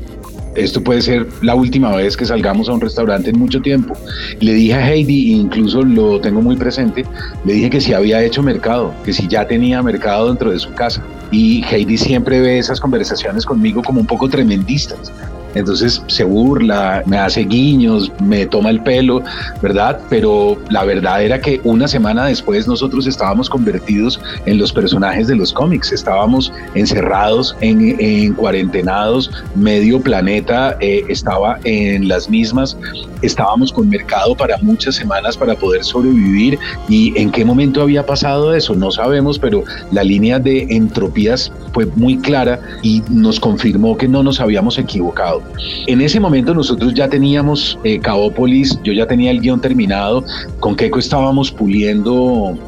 [0.55, 3.95] esto puede ser la última vez que salgamos a un restaurante en mucho tiempo.
[4.41, 7.05] Le dije a Heidi, incluso lo tengo muy presente,
[7.45, 10.73] le dije que si había hecho mercado, que si ya tenía mercado dentro de su
[10.73, 11.03] casa.
[11.31, 15.13] Y Heidi siempre ve esas conversaciones conmigo como un poco tremendistas
[15.57, 19.23] entonces se burla, me hace guiños, me toma el pelo,
[19.63, 19.99] ¿verdad?
[20.11, 25.35] Pero la verdad era que una semana después nosotros estábamos convertidos en los personajes de
[25.35, 32.77] los cómics, estábamos encerrados, en, en cuarentenados, medio planeta eh, estaba en las mismas,
[33.23, 38.55] estábamos con mercado para muchas semanas para poder sobrevivir y en qué momento había pasado
[38.55, 44.09] eso, no sabemos, pero la línea de entropías fue muy clara y nos confirmó que
[44.09, 45.43] no nos habíamos equivocado.
[45.87, 50.25] En ese momento nosotros ya teníamos eh, Caópolis, yo ya tenía el guion terminado,
[50.61, 52.59] con Keiko estábamos puliendo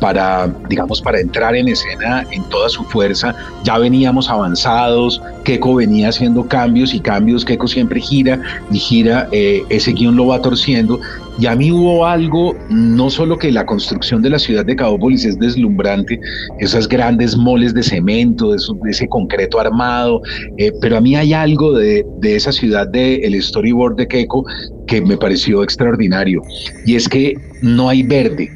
[0.00, 3.34] para, digamos, para entrar en escena en toda su fuerza.
[3.64, 9.62] Ya veníamos avanzados, Keiko venía haciendo cambios y cambios, Keiko siempre gira y gira, eh,
[9.68, 11.00] ese guion lo va torciendo.
[11.38, 15.24] Y a mí hubo algo, no solo que la construcción de la ciudad de Caópolis
[15.24, 16.20] es deslumbrante,
[16.58, 18.58] esas grandes moles de cemento, de,
[18.90, 20.20] ese concreto armado,
[20.58, 24.44] eh, pero a mí hay algo de, de esa ciudad del el storyboard de Keiko
[24.86, 26.42] que me pareció extraordinario.
[26.84, 28.50] Y es que no hay verde,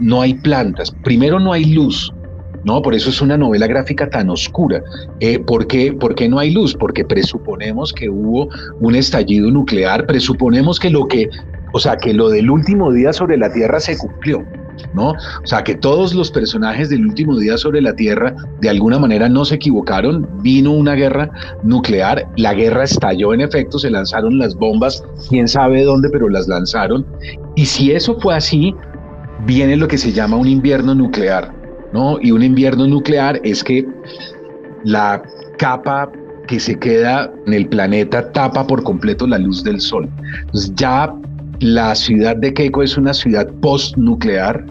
[0.00, 2.12] no hay plantas, primero no hay luz,
[2.64, 2.82] ¿no?
[2.82, 4.82] Por eso es una novela gráfica tan oscura.
[5.20, 6.74] Eh, ¿por, qué, ¿Por qué no hay luz?
[6.74, 8.48] Porque presuponemos que hubo
[8.80, 11.28] un estallido nuclear, presuponemos que lo que,
[11.72, 14.44] o sea, que lo del último día sobre la Tierra se cumplió.
[14.94, 15.08] ¿No?
[15.10, 19.28] O sea, que todos los personajes del último día sobre la Tierra de alguna manera
[19.28, 21.28] no se equivocaron, vino una guerra
[21.64, 26.46] nuclear, la guerra estalló en efecto, se lanzaron las bombas, quién sabe dónde, pero las
[26.46, 27.04] lanzaron.
[27.56, 28.72] Y si eso fue así,
[29.46, 31.52] viene lo que se llama un invierno nuclear,
[31.92, 32.18] ¿no?
[32.20, 33.86] Y un invierno nuclear es que
[34.84, 35.22] la
[35.58, 36.10] capa
[36.46, 40.08] que se queda en el planeta tapa por completo la luz del sol.
[40.46, 41.12] Entonces ya
[41.60, 44.64] la ciudad de Keiko es una ciudad post-nuclear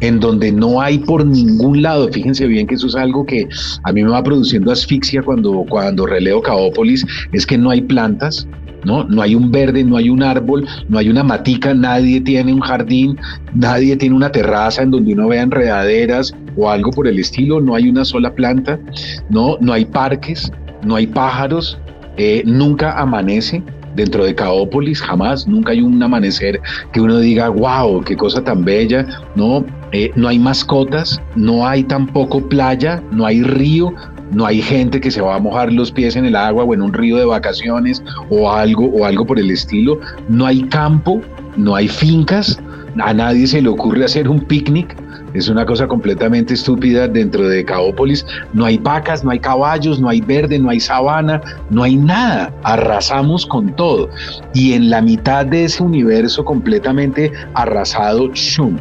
[0.00, 3.48] en donde no hay por ningún lado, fíjense bien que eso es algo que
[3.84, 8.48] a mí me va produciendo asfixia cuando, cuando releo Caópolis, es que no hay plantas,
[8.84, 9.04] ¿no?
[9.04, 12.60] No hay un verde, no hay un árbol, no hay una matica, nadie tiene un
[12.60, 13.18] jardín,
[13.54, 17.74] nadie tiene una terraza en donde uno vea enredaderas o algo por el estilo, no
[17.74, 18.78] hay una sola planta,
[19.30, 20.50] no, no hay parques,
[20.84, 21.78] no hay pájaros,
[22.16, 23.62] eh, nunca amanece
[23.96, 26.60] dentro de Caópolis, jamás, nunca hay un amanecer
[26.92, 31.84] que uno diga, wow, qué cosa tan bella, no, eh, no hay mascotas, no hay
[31.84, 33.94] tampoco playa, no hay río,
[34.32, 36.82] no hay gente que se va a mojar los pies en el agua o en
[36.82, 41.20] un río de vacaciones o algo o algo por el estilo, no hay campo,
[41.56, 42.60] no hay fincas,
[43.00, 44.96] a nadie se le ocurre hacer un picnic,
[45.34, 50.08] es una cosa completamente estúpida dentro de Caópolis, no hay vacas, no hay caballos, no
[50.08, 51.40] hay verde, no hay sabana,
[51.70, 54.10] no hay nada, arrasamos con todo.
[54.52, 58.76] Y en la mitad de ese universo completamente arrasado, shum,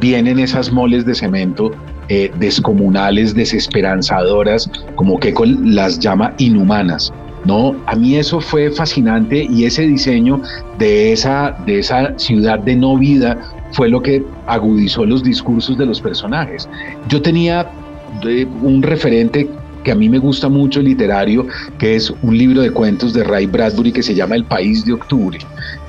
[0.00, 1.70] vienen esas moles de cemento
[2.14, 5.32] eh, descomunales, desesperanzadoras, como que
[5.64, 7.10] las llama inhumanas.
[7.46, 7.74] ¿no?
[7.86, 10.42] A mí eso fue fascinante y ese diseño
[10.78, 13.38] de esa, de esa ciudad de no vida
[13.72, 16.68] fue lo que agudizó los discursos de los personajes.
[17.08, 17.70] Yo tenía
[18.28, 19.48] eh, un referente
[19.84, 21.46] que a mí me gusta mucho literario,
[21.78, 24.92] que es un libro de cuentos de Ray Bradbury que se llama El País de
[24.92, 25.38] Octubre.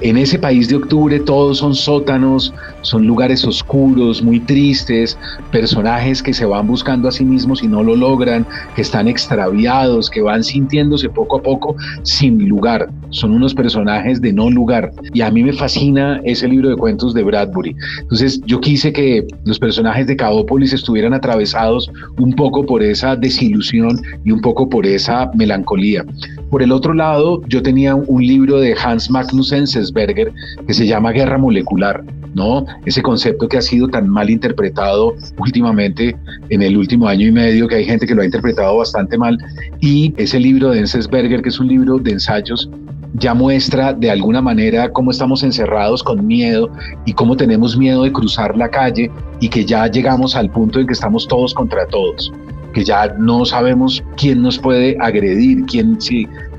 [0.01, 5.17] En ese País de Octubre todos son sótanos, son lugares oscuros, muy tristes,
[5.51, 10.09] personajes que se van buscando a sí mismos y no lo logran, que están extraviados,
[10.09, 12.89] que van sintiéndose poco a poco sin lugar.
[13.11, 14.91] Son unos personajes de no lugar.
[15.13, 17.75] Y a mí me fascina ese libro de cuentos de Bradbury.
[18.01, 23.82] Entonces yo quise que los personajes de Caópolis estuvieran atravesados un poco por esa desilusión
[24.23, 26.05] y un poco por esa melancolía.
[26.49, 30.31] Por el otro lado, yo tenía un libro de Hans Magnus Enzensberger
[30.67, 32.03] que se llama Guerra Molecular,
[32.35, 32.65] ¿no?
[32.85, 36.15] Ese concepto que ha sido tan mal interpretado últimamente
[36.49, 39.37] en el último año y medio, que hay gente que lo ha interpretado bastante mal.
[39.79, 42.69] Y ese libro de Enzensberger, que es un libro de ensayos
[43.15, 46.69] ya muestra de alguna manera cómo estamos encerrados con miedo
[47.05, 50.87] y cómo tenemos miedo de cruzar la calle y que ya llegamos al punto en
[50.87, 52.31] que estamos todos contra todos
[52.73, 55.97] que ya no sabemos quién nos puede agredir, quién,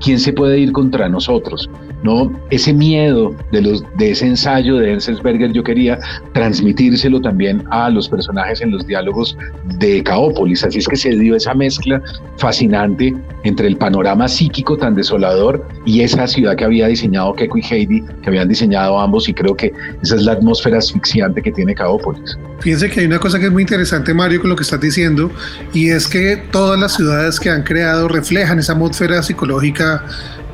[0.01, 1.69] quién se puede ir contra nosotros.
[2.05, 2.31] ¿No?
[2.51, 5.99] Ese miedo de, ese ensayo de Enzensberger yo quería
[6.35, 9.37] transmitírselo también a los personajes en los diálogos
[9.79, 10.63] de Caópolis.
[10.65, 12.01] Así es que se dio esa mezcla
[12.37, 13.15] fascinante
[13.45, 18.05] entre el panorama psíquico tan desolador y esa ciudad que había diseñado Keiko y Heidi,
[18.23, 22.39] que habían diseñado ambos, y creo que esa es la atmósfera asfixiante que tiene Caópolis.
[22.61, 25.31] Fíjense que hay una cosa que es muy interesante, Mario, con lo que estás diciendo,
[25.73, 30.05] y es que todas las ciudades que han creado reflejan esa atmósfera psicológica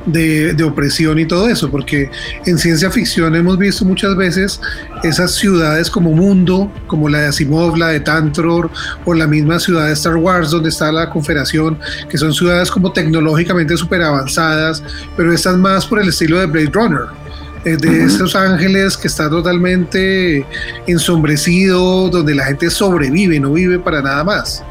[0.05, 2.09] de, de, opresión y todo eso, porque
[2.45, 4.61] en ciencia ficción hemos visto muchas veces
[5.03, 8.69] esas ciudades como mundo, como la de Asimov, la de Tantor,
[9.05, 11.77] o la misma ciudad de Star Wars, donde está la Confederación,
[12.09, 14.83] que son ciudades como tecnológicamente súper avanzadas,
[15.15, 17.21] pero están más por el estilo de Blade Runner.
[17.63, 20.43] Eh, de esos ángeles que está totalmente
[20.87, 24.63] ensombrecido, donde la gente sobrevive, no vive para nada más.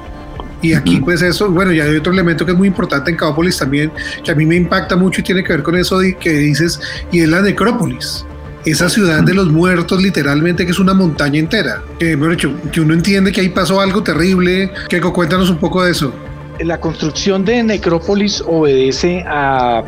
[0.62, 3.56] Y aquí pues eso, bueno, ya hay otro elemento que es muy importante en Caópolis
[3.56, 3.90] también,
[4.22, 7.20] que a mí me impacta mucho y tiene que ver con eso que dices, y
[7.20, 8.26] es la necrópolis.
[8.64, 11.82] Esa ciudad de los muertos, literalmente, que es una montaña entera.
[11.98, 14.70] Que, bueno, que uno entiende que ahí pasó algo terrible.
[14.90, 16.12] Que cuéntanos un poco de eso.
[16.58, 19.82] La construcción de necrópolis obedece a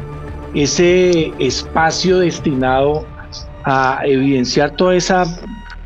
[0.55, 3.07] ese espacio destinado
[3.65, 5.25] a evidenciar toda esa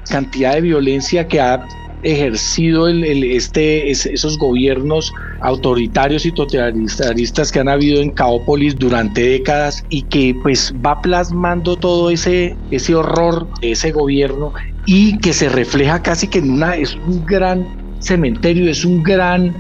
[0.09, 1.67] cantidad de violencia que ha
[2.03, 9.85] ejercido el, este, esos gobiernos autoritarios y totalitaristas que han habido en Caópolis durante décadas
[9.89, 14.53] y que pues va plasmando todo ese, ese horror de ese gobierno
[14.87, 17.67] y que se refleja casi que en una, es un gran
[18.01, 19.55] cementerio, es un gran,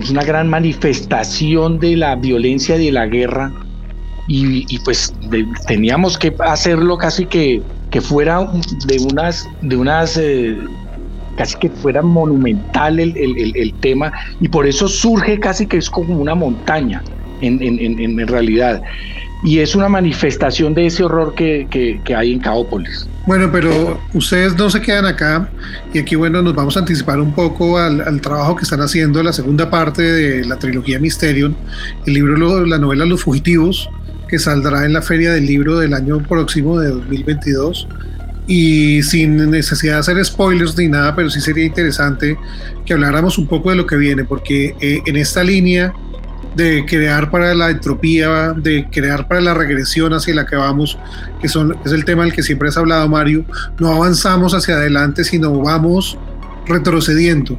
[0.00, 3.52] es una gran manifestación de la violencia y de la guerra.
[4.30, 5.14] Y, pues
[5.66, 8.46] teníamos que hacerlo casi que, que fuera
[8.86, 10.54] de unas, de unas eh,
[11.38, 15.88] casi que fuera monumental el, el, el, tema y por eso surge casi que es
[15.88, 17.00] como una montaña
[17.40, 18.82] en, en, en, en realidad.
[19.44, 23.08] Y es una manifestación de ese horror que, que, que, hay en Caópolis.
[23.24, 25.48] Bueno, pero ustedes no se quedan acá
[25.94, 29.22] y aquí, bueno, nos vamos a anticipar un poco al, al trabajo que están haciendo,
[29.22, 31.54] la segunda parte de la trilogía Mysterion,
[32.04, 33.88] el libro, la novela Los Fugitivos,
[34.28, 37.86] que saldrá en la Feria del Libro del año próximo de 2022
[38.48, 42.36] y sin necesidad de hacer spoilers ni nada, pero sí sería interesante
[42.84, 45.92] que habláramos un poco de lo que viene, porque eh, en esta línea
[46.56, 50.98] de crear para la entropía, de crear para la regresión hacia la que vamos,
[51.40, 53.44] que es el tema del que siempre has hablado, Mario,
[53.78, 56.18] no avanzamos hacia adelante, sino vamos
[56.66, 57.58] retrocediendo.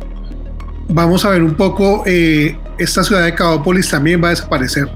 [0.89, 4.89] Vamos a ver un poco, eh, esta ciudad de Caópolis también va a desaparecer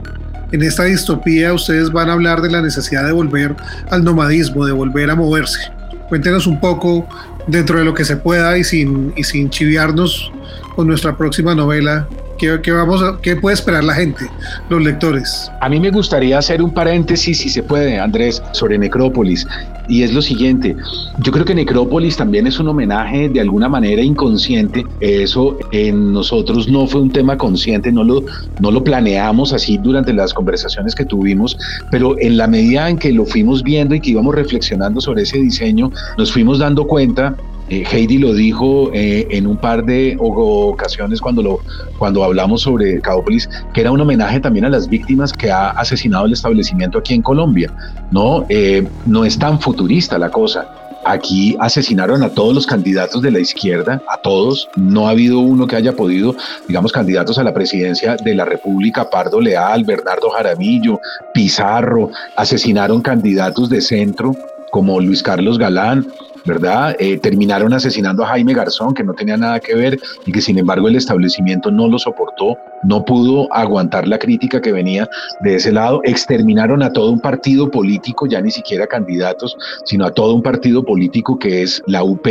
[0.53, 3.56] en esta distopía ustedes van a hablar de la necesidad de volver
[3.89, 5.73] al nomadismo, de volver a moverse.
[6.13, 7.08] Cuéntenos un poco
[7.47, 10.32] dentro de lo que se pueda y sin, y sin chiviarnos
[10.76, 12.08] con nuestra próxima novela,
[12.38, 14.26] ¿Qué, vamos ¿Qué puede esperar la gente,
[14.70, 15.50] los lectores?
[15.62, 19.48] A mí me gustaría hacer un paréntesis, si se puede, Andrés, sobre Necrópolis.
[19.88, 20.76] Y es lo siguiente,
[21.20, 24.86] yo creo que Necrópolis también es un homenaje de alguna manera inconsciente.
[25.00, 28.24] Eso en nosotros no fue un tema consciente, no lo,
[28.60, 31.58] no lo planeamos así durante las conversaciones que tuvimos,
[31.92, 35.38] pero en la medida en que lo fuimos viendo y que íbamos reflexionando sobre ese
[35.38, 37.36] diseño, nos fuimos dando cuenta
[37.74, 41.60] eh, Heidi lo dijo eh, en un par de ocasiones cuando, lo,
[41.98, 46.26] cuando hablamos sobre Caópolis, que era un homenaje también a las víctimas que ha asesinado
[46.26, 47.74] el establecimiento aquí en Colombia.
[48.12, 50.68] No, eh, no es tan futurista la cosa.
[51.04, 54.70] Aquí asesinaron a todos los candidatos de la izquierda, a todos.
[54.76, 56.36] No ha habido uno que haya podido,
[56.68, 61.00] digamos, candidatos a la presidencia de la República, Pardo Leal, Bernardo Jaramillo,
[61.34, 62.12] Pizarro.
[62.38, 64.36] Asesinaron candidatos de centro
[64.72, 66.08] como Luis Carlos Galán,
[66.45, 66.95] ¿verdad?
[66.99, 70.58] Eh, terminaron asesinando a Jaime Garzón, que no tenía nada que ver y que sin
[70.58, 75.08] embargo el establecimiento no lo soportó, no pudo aguantar la crítica que venía
[75.41, 76.01] de ese lado.
[76.03, 80.84] Exterminaron a todo un partido político, ya ni siquiera candidatos, sino a todo un partido
[80.84, 82.27] político que es la UP.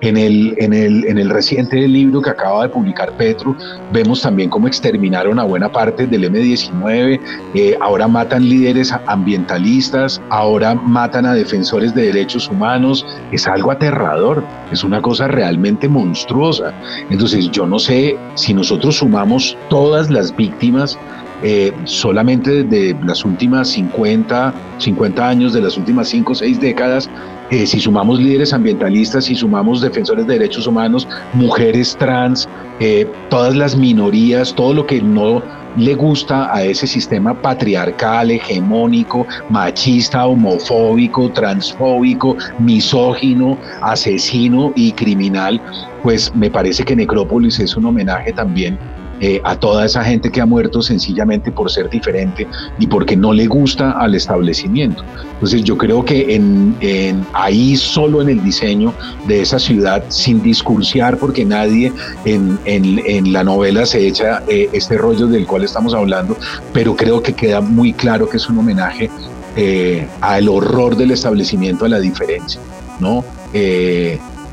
[0.00, 3.56] En el, en el, en el reciente libro que acaba de publicar Petro,
[3.92, 7.20] vemos también cómo exterminaron a buena parte del M19,
[7.54, 13.04] eh, ahora matan líderes ambientalistas, ahora matan a defensores de derechos humanos,
[13.36, 16.72] es algo aterrador, es una cosa realmente monstruosa.
[17.10, 20.98] Entonces yo no sé si nosotros sumamos todas las víctimas
[21.42, 27.10] eh, solamente de las últimas 50, 50 años, de las últimas 5 o 6 décadas,
[27.50, 32.48] eh, si sumamos líderes ambientalistas, si sumamos defensores de derechos humanos, mujeres trans,
[32.80, 35.42] eh, todas las minorías, todo lo que no
[35.76, 45.60] le gusta a ese sistema patriarcal, hegemónico, machista, homofóbico, transfóbico, misógino, asesino y criminal,
[46.02, 48.78] pues me parece que Necrópolis es un homenaje también
[49.20, 52.46] eh, a toda esa gente que ha muerto sencillamente por ser diferente
[52.78, 55.02] y porque no le gusta al establecimiento.
[55.34, 58.92] Entonces yo creo que en, ahí solo en el diseño
[59.26, 61.92] de esa ciudad, sin discursiar, porque nadie
[62.24, 66.36] en, en la novela se echa eh, este rollo del cual estamos hablando,
[66.72, 69.10] pero creo que queda muy claro que es un homenaje
[69.56, 72.60] eh, al horror del establecimiento, a la diferencia,
[73.00, 73.24] ¿no?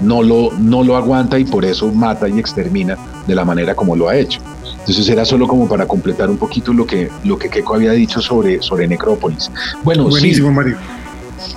[0.04, 2.98] No lo, no lo aguanta y por eso mata y extermina
[3.28, 4.42] de la manera como lo ha hecho.
[4.80, 8.22] Entonces era solo como para completar un poquito lo que, lo que Keiko había dicho
[8.22, 9.50] sobre, sobre Necrópolis.
[9.84, 10.78] Bueno, Buenísimo, Mario.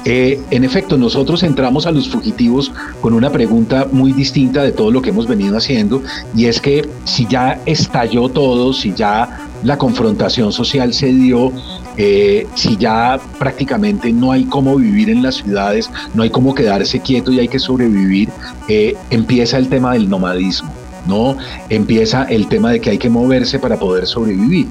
[0.04, 4.90] Eh, en efecto, nosotros entramos a los fugitivos con una pregunta muy distinta de todo
[4.90, 6.02] lo que hemos venido haciendo,
[6.34, 11.52] y es que si ya estalló todo, si ya la confrontación social se dio,
[11.96, 17.00] eh, si ya prácticamente no hay cómo vivir en las ciudades, no hay cómo quedarse
[17.00, 18.30] quieto y hay que sobrevivir,
[18.68, 20.72] eh, empieza el tema del nomadismo.
[21.06, 21.36] ¿no?
[21.68, 24.66] Empieza el tema de que hay que moverse para poder sobrevivir.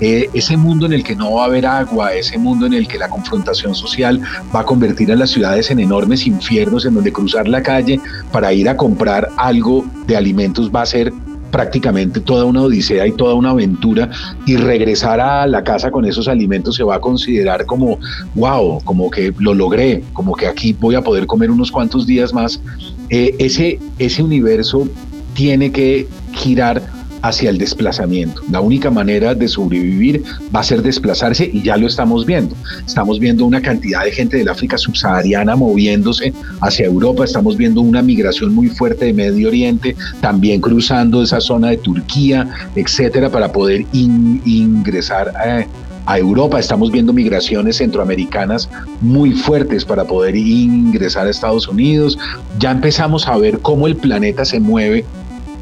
[0.00, 2.86] Eh, ese mundo en el que no va a haber agua, ese mundo en el
[2.86, 4.20] que la confrontación social
[4.54, 8.00] va a convertir a las ciudades en enormes infiernos en donde cruzar la calle
[8.30, 11.12] para ir a comprar algo de alimentos va a ser
[11.50, 14.10] prácticamente toda una odisea y toda una aventura
[14.46, 17.98] y regresar a la casa con esos alimentos se va a considerar como
[18.34, 22.32] wow, como que lo logré, como que aquí voy a poder comer unos cuantos días
[22.32, 22.60] más.
[23.08, 24.88] Eh, ese, ese universo
[25.34, 28.42] tiene que girar hacia el desplazamiento.
[28.50, 30.22] La única manera de sobrevivir
[30.54, 32.54] va a ser desplazarse y ya lo estamos viendo.
[32.86, 38.02] Estamos viendo una cantidad de gente del África subsahariana moviéndose hacia Europa, estamos viendo una
[38.02, 43.84] migración muy fuerte de Medio Oriente, también cruzando esa zona de Turquía, etcétera, para poder
[43.92, 45.66] ingresar a,
[46.06, 46.58] a Europa.
[46.58, 48.68] Estamos viendo migraciones centroamericanas
[49.00, 52.18] muy fuertes para poder ingresar a Estados Unidos.
[52.58, 55.04] Ya empezamos a ver cómo el planeta se mueve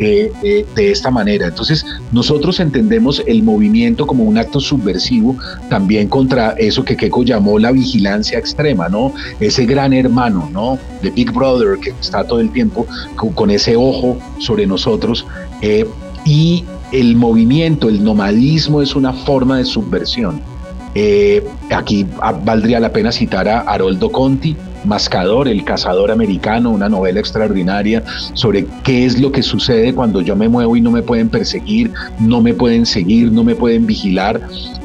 [0.00, 1.48] eh, eh, de esta manera.
[1.48, 5.36] Entonces, nosotros entendemos el movimiento como un acto subversivo
[5.68, 9.12] también contra eso que Keiko llamó la vigilancia extrema, ¿no?
[9.40, 10.78] Ese gran hermano, ¿no?
[11.02, 12.86] De Big Brother que está todo el tiempo
[13.16, 15.26] con, ese ojo sobre nosotros.
[15.62, 15.84] Eh,
[16.24, 20.40] y el movimiento, el nomadismo es una forma de subversión.
[21.70, 22.06] aquí
[22.44, 28.02] valdría la pena citar a Haroldo Conti, Mascador, el cazador americano, una novela extraordinaria
[28.34, 31.90] sobre qué es lo que sucede cuando yo me muevo y no me pueden perseguir,
[32.20, 34.40] no me pueden seguir, no me pueden vigilar.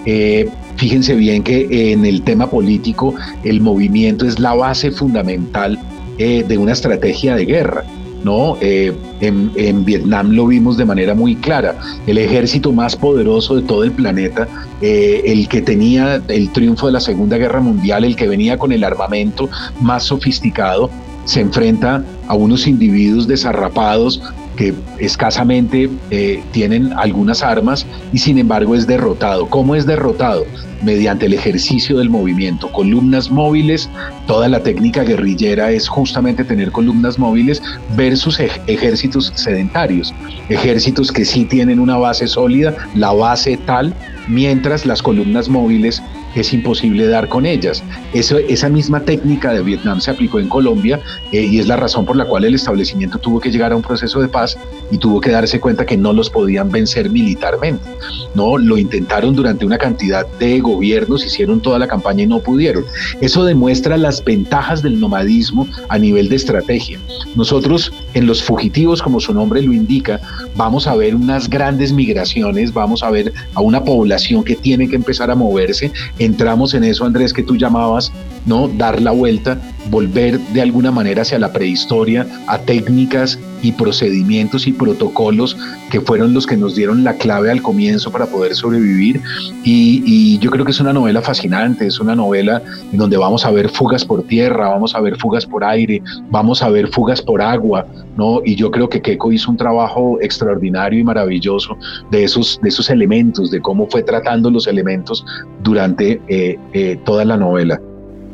[0.06, 3.14] Eh, fíjense bien que en el tema político
[3.44, 5.80] el movimiento es la base fundamental
[6.18, 7.84] eh, de una estrategia de guerra.
[8.24, 8.58] ¿No?
[8.62, 11.76] Eh, en, Vietnam lo vimos de manera muy clara.
[12.08, 14.48] El ejército más poderoso de todo el planeta,
[14.82, 18.72] eh, el que tenía el triunfo de la Segunda Guerra Mundial, el que venía con
[18.72, 19.50] el armamento
[19.82, 20.90] más sofisticado,
[21.26, 24.22] se enfrenta a unos individuos desarrapados
[24.56, 29.48] que escasamente eh, tienen algunas armas y sin embargo es derrotado.
[29.48, 30.46] ¿Cómo es derrotado?
[30.84, 33.90] Mediante el ejercicio del movimiento, columnas móviles,
[34.28, 37.62] toda la técnica guerrillera es justamente tener columnas móviles
[37.96, 40.14] versus ejércitos sedentarios,
[40.50, 43.94] ejércitos que sí tienen una base sólida, la base tal,
[44.28, 46.02] mientras las columnas móviles
[46.36, 47.84] es imposible dar con ellas.
[48.14, 51.00] Eso, esa misma técnica de Vietnam se aplicó en Colombia
[51.32, 53.82] eh, y es la razón por la cual el establecimiento tuvo que llegar a un
[53.82, 54.58] proceso de paz
[54.92, 57.88] y tuvo que darse cuenta que no los podían vencer militarmente.
[58.36, 62.86] No, lo intentaron durante una cantidad de gobiernos, hicieron toda la campaña y no pudieron.
[63.22, 67.00] Eso demuestra las ventajas del nomadismo a nivel de estrategia.
[67.36, 70.20] Nosotros en los fugitivos, como su nombre lo indica,
[70.56, 74.96] vamos a ver unas grandes migraciones, vamos a ver a una población que tiene que
[74.96, 78.12] empezar a moverse entramos en eso, Andrés, que tú llamabas,
[78.46, 78.68] ¿no?
[78.68, 79.60] Dar la vuelta,
[79.90, 85.58] volver de alguna manera hacia la prehistoria, a técnicas y procedimientos y protocolos
[85.90, 89.20] que fueron los que nos dieron la clave al comienzo para poder sobrevivir.
[89.64, 92.62] Y, yo creo que es una novela fascinante, es una novela
[92.92, 96.62] en donde vamos a ver fugas por tierra, vamos a ver fugas por aire, vamos
[96.62, 97.88] a ver fugas por agua,
[98.18, 98.42] ¿no?
[98.44, 101.78] Y yo creo que Keiko hizo un trabajo extraordinario y maravilloso
[102.12, 105.26] de esos, de esos elementos, de cómo fue tratando los elementos
[105.64, 107.80] durante eh, eh, toda la novela.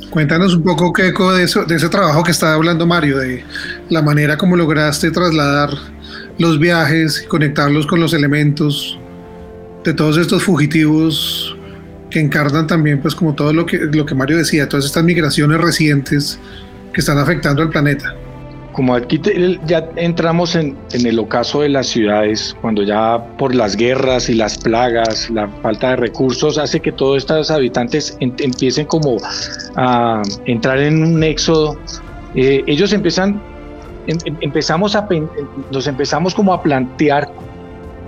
[0.09, 3.43] Cuéntanos un poco, Keiko, de, eso, de ese trabajo que estaba hablando Mario, de
[3.89, 5.69] la manera como lograste trasladar
[6.39, 8.97] los viajes y conectarlos con los elementos
[9.83, 11.55] de todos estos fugitivos
[12.09, 15.61] que encarnan también, pues como todo lo que, lo que Mario decía, todas estas migraciones
[15.61, 16.39] recientes
[16.91, 18.15] que están afectando al planeta
[18.79, 19.19] como aquí
[19.65, 24.57] ya entramos en, el ocaso de las ciudades, cuando ya por las guerras y las
[24.57, 29.17] plagas, la falta de recursos hace que todos estos habitantes empiecen como
[29.75, 31.77] a entrar en un éxodo,
[32.35, 33.41] eh, ellos empiezan,
[34.07, 35.05] em, em, empezamos a,
[35.73, 37.29] nos empezamos como a plantear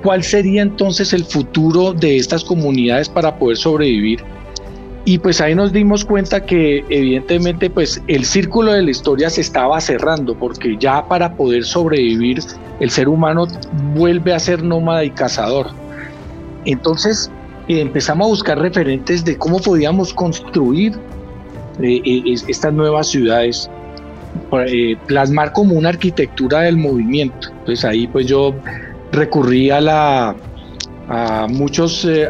[0.01, 4.23] cuál sería entonces el futuro de estas comunidades para poder sobrevivir
[5.03, 9.41] y pues ahí nos dimos cuenta que evidentemente pues el círculo de la historia se
[9.41, 12.39] estaba cerrando porque ya para poder sobrevivir
[12.79, 13.47] el ser humano
[13.95, 15.67] vuelve a ser nómada y cazador.
[16.65, 17.31] Entonces
[17.67, 20.93] empezamos a buscar referentes de cómo podíamos construir
[21.81, 23.69] eh, eh, estas nuevas ciudades,
[24.67, 27.49] eh, plasmar como una arquitectura del movimiento.
[27.49, 28.53] Entonces ahí pues yo
[29.11, 30.35] recurrí a la
[31.13, 32.29] a muchos eh,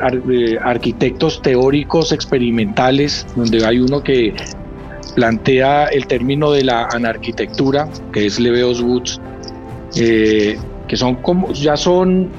[0.64, 4.34] arquitectos teóricos experimentales, donde hay uno que
[5.16, 9.22] plantea el término de la anarquitectura, que es Leveos Woods,
[9.98, 10.58] eh,
[10.88, 12.30] que son como, ya son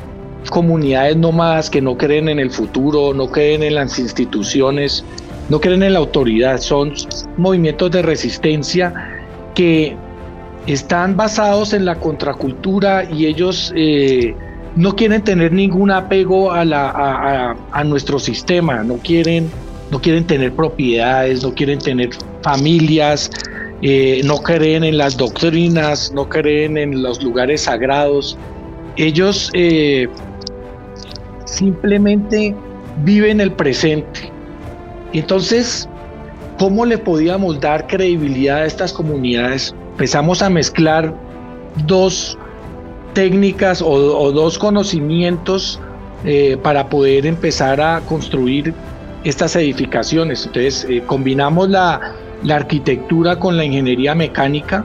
[0.50, 5.04] comunidades nómadas que no creen en el futuro, no creen en las instituciones,
[5.48, 6.92] no creen en la autoridad, son
[7.36, 8.92] movimientos de resistencia
[9.54, 9.94] que
[10.66, 14.34] están basados en la contracultura y ellos eh,
[14.76, 19.50] no quieren tener ningún apego a, la, a, nuestro sistema, no quieren,
[19.90, 22.10] no quieren tener propiedades, no quieren tener
[22.42, 23.30] familias,
[23.82, 28.38] eh, no creen en las doctrinas, no creen en los lugares sagrados.
[28.96, 30.08] Ellos eh,
[31.44, 32.54] simplemente
[33.04, 34.30] viven el presente.
[35.12, 35.88] Entonces,
[36.58, 39.74] ¿cómo le podíamos dar credibilidad a estas comunidades?
[39.92, 41.14] Empezamos a mezclar
[41.86, 42.38] dos
[43.14, 45.80] técnicas o, dos conocimientos
[46.24, 48.74] eh, para poder empezar a construir
[49.24, 50.46] estas edificaciones.
[50.46, 52.14] Entonces, eh, combinamos la,
[52.50, 54.84] arquitectura con la ingeniería mecánica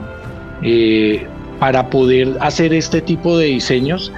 [0.62, 1.26] eh,
[1.58, 4.12] para poder hacer este tipo de diseños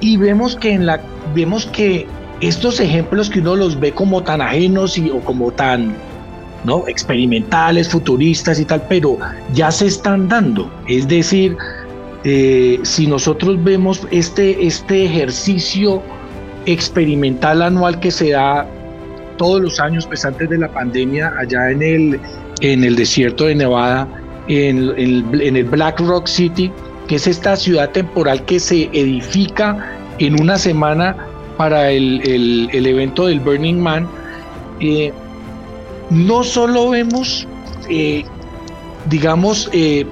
[0.00, 1.00] y vemos que en la
[1.34, 2.06] vemos que
[2.40, 5.96] estos ejemplos que uno los ve como tan ajenos y, o como tan
[6.64, 6.86] ¿no?
[6.86, 9.18] experimentales, futuristas y tal, pero
[9.52, 10.70] ya se están dando.
[10.86, 11.56] Es decir,
[12.24, 16.02] eh, si nosotros vemos este, este ejercicio
[16.66, 18.66] experimental anual que se da
[19.36, 22.20] todos los años, pues antes de la pandemia, allá en el,
[22.60, 24.08] en el desierto de Nevada,
[24.48, 26.72] en, el Black Rock City,
[27.06, 31.16] que es esta ciudad temporal que se edifica en una semana
[31.56, 32.20] para el,
[32.72, 34.08] el, evento del Burning Man,
[34.80, 35.12] eh,
[36.10, 37.46] no solo vemos,
[37.88, 38.24] eh,
[39.08, 40.06] digamos, eh,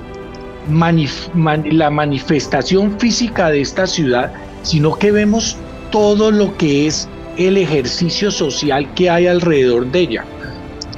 [0.68, 5.56] la manifestación física de esta ciudad, sino que vemos
[5.90, 10.24] todo lo que es el ejercicio social que hay alrededor de ella.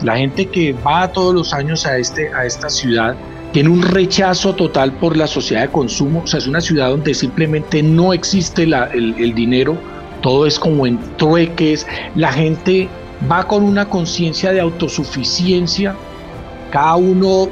[0.03, 3.16] La gente que va todos los años a, este, a esta ciudad
[3.53, 7.14] tiene un rechazo total por la sociedad de consumo, o sea, es una ciudad donde
[7.14, 9.77] simplemente no existe el, dinero,
[10.21, 12.89] todo es como en trueques, la gente
[13.31, 15.95] va con una conciencia de autosuficiencia,
[16.71, 17.49] cada uno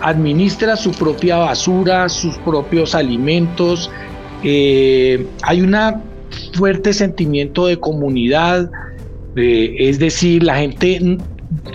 [0.00, 3.90] administra su propia basura, sus propios alimentos,
[4.42, 5.76] eh, hay un
[6.54, 8.70] fuerte sentimiento de comunidad,
[9.36, 11.18] eh, es decir, la gente,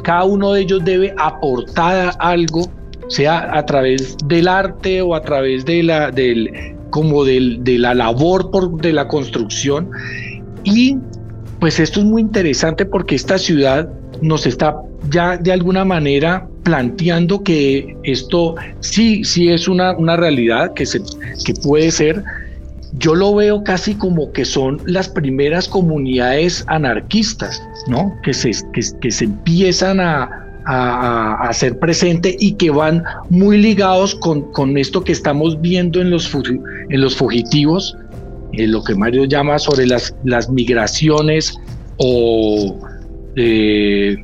[0.04, 2.70] cada uno de ellos debe aportar algo
[3.08, 6.50] sea a través del arte o a través de la, del,
[6.90, 9.90] como del, de la labor por, de la construcción.
[10.64, 10.98] Y
[11.60, 13.90] pues esto es muy interesante porque esta ciudad
[14.22, 14.78] nos está
[15.10, 21.02] ya de alguna manera planteando que esto sí, sí es una, una realidad que, se,
[21.46, 22.24] que puede ser.
[22.98, 28.18] Yo lo veo casi como que son las primeras comunidades anarquistas, ¿no?
[28.22, 30.30] Que se, que, se empiezan a,
[30.66, 36.12] a, ser presente y que van muy ligados con, con, esto que estamos viendo en
[36.12, 36.32] los,
[36.90, 37.98] en los fugitivos,
[38.54, 41.58] en lo que Mario llama sobre las, las migraciones
[41.98, 42.78] o
[43.36, 44.18] eh,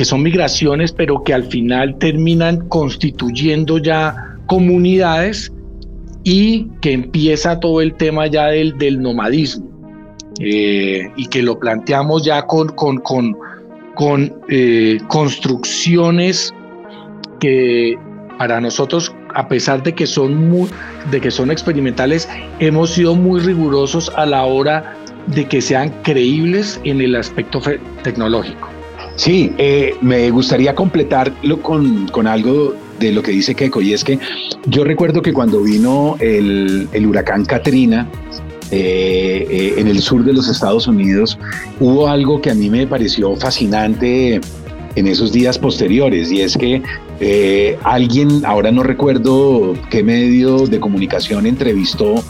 [0.00, 5.52] que son migraciones pero que al final terminan constituyendo ya comunidades
[6.24, 9.68] y que empieza todo el tema ya del, del nomadismo
[10.38, 13.36] eh, y que lo planteamos ya con, con, con
[13.94, 16.54] con eh, construcciones
[17.38, 17.98] que
[18.38, 20.66] para nosotros, a pesar de que son
[21.10, 22.26] de que son experimentales,
[22.58, 24.96] hemos sido muy rigurosos a la hora
[25.26, 27.60] de que sean creíbles en el aspecto
[28.02, 28.69] tecnológico.
[29.20, 34.02] Sí, eh, me gustaría completarlo con, con, algo de lo que dice Keiko, y es
[34.02, 34.18] que
[34.64, 38.08] yo recuerdo que cuando vino el, el huracán Katrina,
[38.70, 41.38] eh, eh, en el sur de los Estados Unidos,
[41.80, 44.40] hubo algo que a mí me pareció fascinante
[44.94, 46.82] en esos días posteriores y es que
[47.20, 52.24] eh, alguien, ahora no recuerdo qué medio de comunicación entrevistó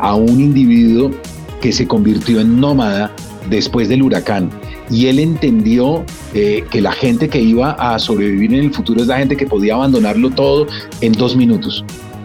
[0.00, 1.12] a un individuo
[1.60, 3.14] que se convirtió en nómada
[3.48, 4.50] después del huracán
[4.90, 9.18] y él entendió que la gente que iba a sobrevivir en el futuro es la
[9.18, 10.66] gente que podía abandonarlo todo
[11.00, 11.84] en dos minutos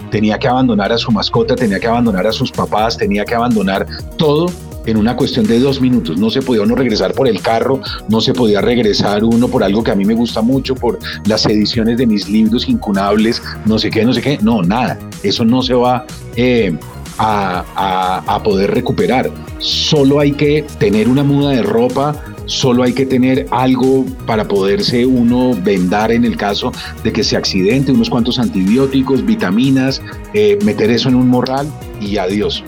[0.10, 3.86] tenía que abandonar a su mascota, tenía que abandonar a sus papás, tenía que abandonar
[4.18, 4.47] todo
[4.86, 6.18] en una cuestión de dos minutos.
[6.18, 9.84] No se podía uno regresar por el carro, no se podía regresar uno por algo
[9.84, 13.89] que a mí me gusta mucho, por las ediciones de mis libros incunables, no sé
[13.89, 14.39] qué, no sé qué.
[14.41, 14.97] No, nada.
[15.24, 16.05] Eso no se va
[16.36, 16.76] eh,
[17.18, 19.30] a poder recuperar.
[19.60, 22.16] Solo hay que tener una muda de ropa,
[22.50, 26.72] solo hay que tener algo para poderse uno vendar en el caso
[27.04, 30.02] de que se accidente, unos cuantos antibióticos, vitaminas,
[30.34, 31.68] eh, meter eso en un morral
[32.02, 32.64] y adiós.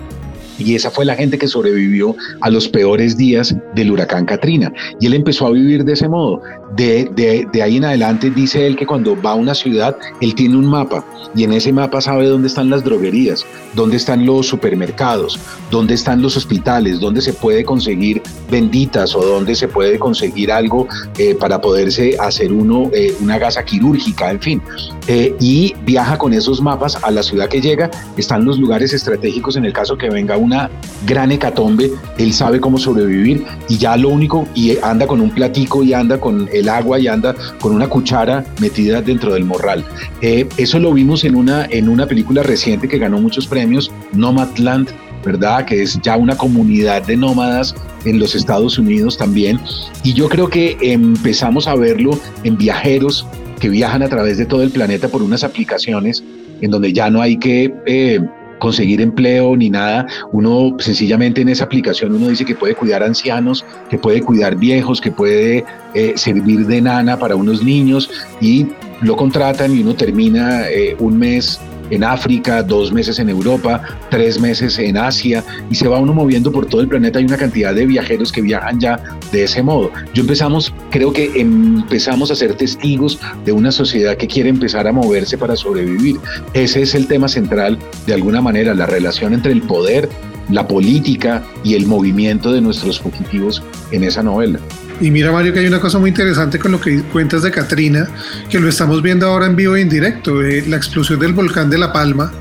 [0.59, 4.71] y esa fue la gente que sobrevivió a los peores días del huracán Katrina.
[4.99, 6.39] Y él empezó a vivir de ese modo.
[6.75, 10.33] De, de, de, ahí en adelante dice él que cuando va a una ciudad, él
[10.35, 11.03] tiene un mapa
[11.35, 16.21] y en ese mapa sabe dónde están las droguerías, dónde están los supermercados, dónde están
[16.21, 21.61] los hospitales, dónde se puede conseguir benditas o dónde se puede conseguir algo eh, para
[21.61, 24.61] poderse hacer uno eh, una gasa quirúrgica, en fin.
[25.07, 29.55] Eh, y viaja con esos mapas a la ciudad que llega, están los lugares estratégicos
[29.55, 30.69] en el caso que venga una
[31.05, 35.83] gran hecatombe, él sabe cómo sobrevivir y ya lo único, y anda con un platico
[35.83, 39.83] y anda con agua y anda con una cuchara metida dentro del morral.
[40.21, 44.89] eso lo vimos en una, en una película reciente que ganó muchos premios, Nomadland,
[45.25, 45.65] ¿verdad?
[45.65, 49.59] Que es ya una comunidad de nómadas en los Estados Unidos también.
[50.03, 53.27] Y yo creo que empezamos a verlo en viajeros
[53.59, 56.23] que viajan a través de todo el planeta por unas aplicaciones
[56.61, 58.19] en donde ya no hay que eh,
[58.61, 60.05] conseguir empleo ni nada.
[60.31, 65.01] Uno sencillamente en esa aplicación uno dice que puede cuidar ancianos, que puede cuidar viejos,
[65.01, 68.09] que puede eh, servir de nana para unos niños
[68.39, 68.67] y
[69.01, 71.59] lo contratan y uno termina eh, un mes
[71.91, 76.51] en África, dos meses en Europa, tres meses en Asia y se va uno moviendo
[76.51, 77.19] por todo el planeta.
[77.19, 78.99] Hay una cantidad de viajeros que viajan ya
[79.31, 79.91] de ese modo.
[80.13, 84.91] Yo empezamos, creo que empezamos a ser testigos de una sociedad que quiere empezar a
[84.91, 86.17] moverse para sobrevivir.
[86.53, 87.77] Ese es el tema central,
[88.07, 90.09] de alguna manera, la relación entre el poder,
[90.49, 94.59] la política y el movimiento de nuestros fugitivos en esa novela.
[94.99, 98.07] Y mira, Mario, que hay una cosa muy interesante con lo que cuentas de Katrina,
[98.49, 101.79] que lo estamos viendo ahora en vivo e indirecto, eh, la explosión del volcán de
[101.79, 102.31] La Palma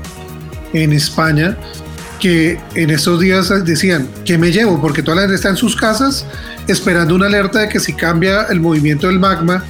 [0.73, 1.57] en España,
[2.19, 4.79] que en estos días decían, ¿qué me llevo?
[4.79, 6.25] Porque toda la gente está en sus casas
[6.67, 9.63] esperando una alerta de que si cambia el movimiento del magma,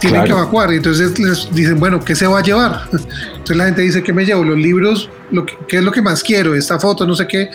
[0.00, 0.72] tienen que evacuar.
[0.72, 2.88] Y entonces les dicen, bueno, ¿qué se va a llevar?
[2.92, 4.44] Entonces la gente dice, ¿qué me llevo?
[4.44, 6.54] Los libros, lo que, ¿qué es lo que más quiero?
[6.54, 7.50] Esta foto, no sé qué.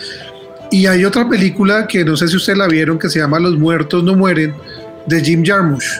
[0.70, 3.58] Y hay otra película que no sé si ustedes la vieron que se llama Los
[3.58, 4.54] muertos no mueren
[5.06, 5.98] de Jim Jarmusch.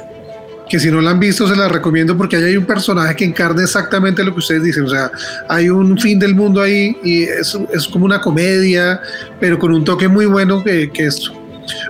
[0.69, 3.25] Que si no la han visto se la recomiendo porque ahí hay un personaje que
[3.25, 4.85] encarna exactamente lo que ustedes dicen.
[4.85, 5.11] O sea,
[5.49, 9.01] hay un fin del mundo ahí y es, es como una comedia,
[9.41, 11.33] pero con un toque muy bueno que, que esto.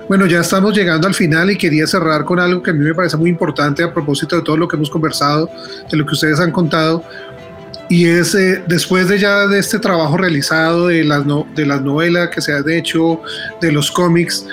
[0.08, 2.94] Bueno, ya estamos llegando al final y quería cerrar con algo que a mí me
[2.94, 5.50] parece muy importante a propósito de todo lo que hemos conversado,
[5.90, 7.04] de lo que ustedes han contado
[7.90, 11.24] y es eh, después de ya de este trabajo realizado de las,
[11.56, 13.20] de las novelas que se han hecho,
[13.60, 14.46] de los cómics,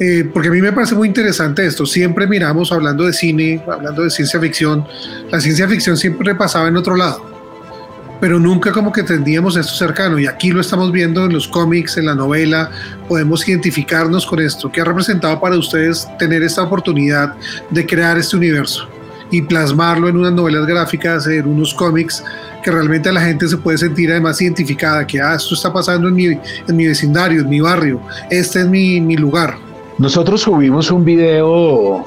[0.00, 1.86] eh, porque a mí me parece muy interesante esto.
[1.86, 4.84] Siempre miramos, hablando de cine, hablando de ciencia ficción,
[5.30, 7.24] la ciencia ficción siempre pasaba en otro lado,
[8.20, 10.18] pero nunca como que tendíamos esto cercano.
[10.18, 12.72] Y aquí lo estamos viendo en los cómics, en la novela,
[13.08, 14.72] podemos identificarnos con esto.
[14.72, 17.32] ¿Qué ha representado para ustedes tener esta oportunidad
[17.70, 18.88] de crear este universo
[19.30, 22.24] y plasmarlo en unas novelas gráficas, en unos cómics?
[22.66, 26.14] Que realmente la gente se puede sentir además identificada, que ah, esto está pasando en
[26.16, 29.54] mi, en mi vecindario, en mi barrio, este es mi, mi lugar.
[29.98, 32.04] Nosotros subimos un video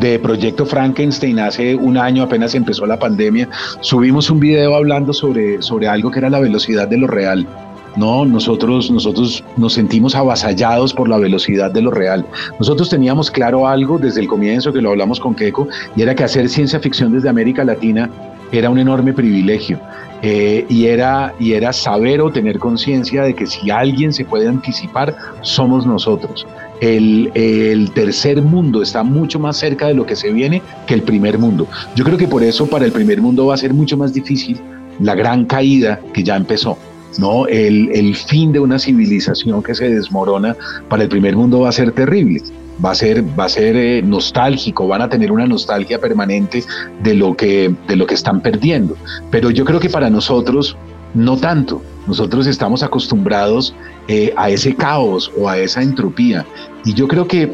[0.00, 3.48] de Proyecto Frankenstein hace un año, apenas empezó la pandemia,
[3.80, 7.46] subimos un video hablando sobre, sobre algo que era la velocidad de lo real.
[7.94, 12.26] No, nosotros, nosotros nos sentimos avasallados por la velocidad de lo real.
[12.58, 16.24] Nosotros teníamos claro algo desde el comienzo, que lo hablamos con Keiko, y era que
[16.24, 18.10] hacer ciencia ficción desde América Latina
[18.52, 19.80] era un enorme privilegio.
[20.22, 24.48] Eh, y, era, y era saber o tener conciencia de que si alguien se puede
[24.48, 26.46] anticipar, somos nosotros.
[26.80, 31.02] El, el, tercer mundo está mucho más cerca de lo que se viene que el
[31.02, 31.68] primer mundo.
[31.94, 34.58] Yo creo que por eso para el primer mundo va a ser mucho más difícil
[35.00, 36.78] la gran caída que ya empezó.
[37.18, 37.46] ¿no?
[37.46, 40.56] El, el fin de una civilización que se desmorona
[40.88, 42.42] para el primer mundo va a ser terrible
[42.84, 46.64] va a ser, va a ser eh, nostálgico, van a tener una nostalgia permanente
[47.02, 48.96] de lo, que, de lo que están perdiendo.
[49.30, 50.76] Pero yo creo que para nosotros
[51.14, 51.82] no tanto.
[52.06, 53.74] Nosotros estamos acostumbrados
[54.06, 56.46] eh, a ese caos o a esa entropía.
[56.84, 57.50] Y yo creo que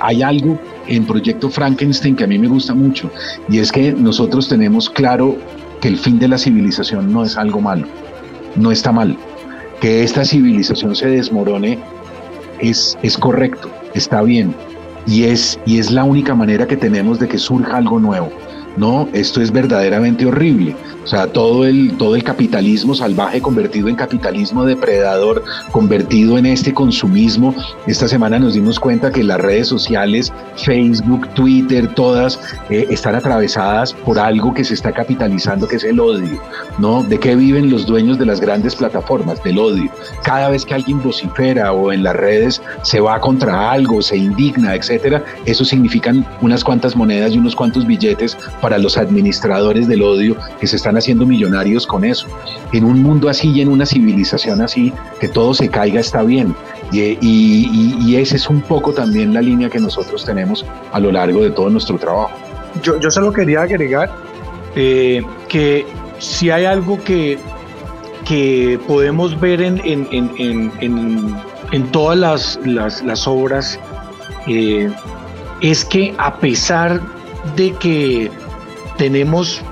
[0.00, 3.10] hay algo en Proyecto Frankenstein que a mí me gusta mucho,
[3.48, 5.36] y es que nosotros tenemos claro
[5.80, 7.86] que el fin de la civilización no es algo malo,
[8.56, 9.16] no está mal.
[9.80, 11.78] Que esta civilización se desmorone
[12.60, 14.54] es, es correcto está bien.
[15.06, 18.30] Y es, y es la única manera que tenemos de que surja algo nuevo.
[18.76, 20.76] No, esto es verdaderamente horrible.
[21.06, 26.74] O sea, todo el, todo el capitalismo salvaje convertido en capitalismo depredador, convertido en este
[26.74, 27.54] consumismo.
[27.86, 33.92] Esta semana nos dimos cuenta que las redes sociales, Facebook, Twitter, todas eh, están atravesadas
[33.92, 36.42] por algo que se está capitalizando, que es el odio.
[36.78, 37.04] ¿no?
[37.04, 39.42] ¿De qué viven los dueños de las grandes plataformas?
[39.44, 39.88] Del odio.
[40.24, 44.74] Cada vez que alguien vocifera o en las redes se va contra algo, se indigna,
[44.74, 48.36] etcétera, eso significan unas cuantas monedas y unos cuantos billetes
[48.66, 52.26] para los administradores del odio que se están haciendo millonarios con eso.
[52.72, 56.52] En un mundo así y en una civilización así, que todo se caiga está bien.
[56.90, 61.12] Y, y, y esa es un poco también la línea que nosotros tenemos a lo
[61.12, 62.32] largo de todo nuestro trabajo.
[62.82, 64.10] Yo, yo solo quería agregar
[64.74, 65.86] eh, que
[66.18, 67.38] si hay algo que,
[68.24, 71.36] que podemos ver en, en, en,
[71.70, 73.78] en todas las, las, obras,
[74.48, 74.90] eh,
[75.60, 77.00] es que a pesar
[77.54, 78.28] de que
[78.96, 79.62] tenemos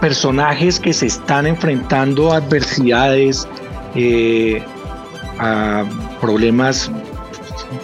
[0.00, 3.46] personajes que se están enfrentando a adversidades,
[3.94, 4.62] eh,
[5.38, 5.84] a
[6.20, 6.90] problemas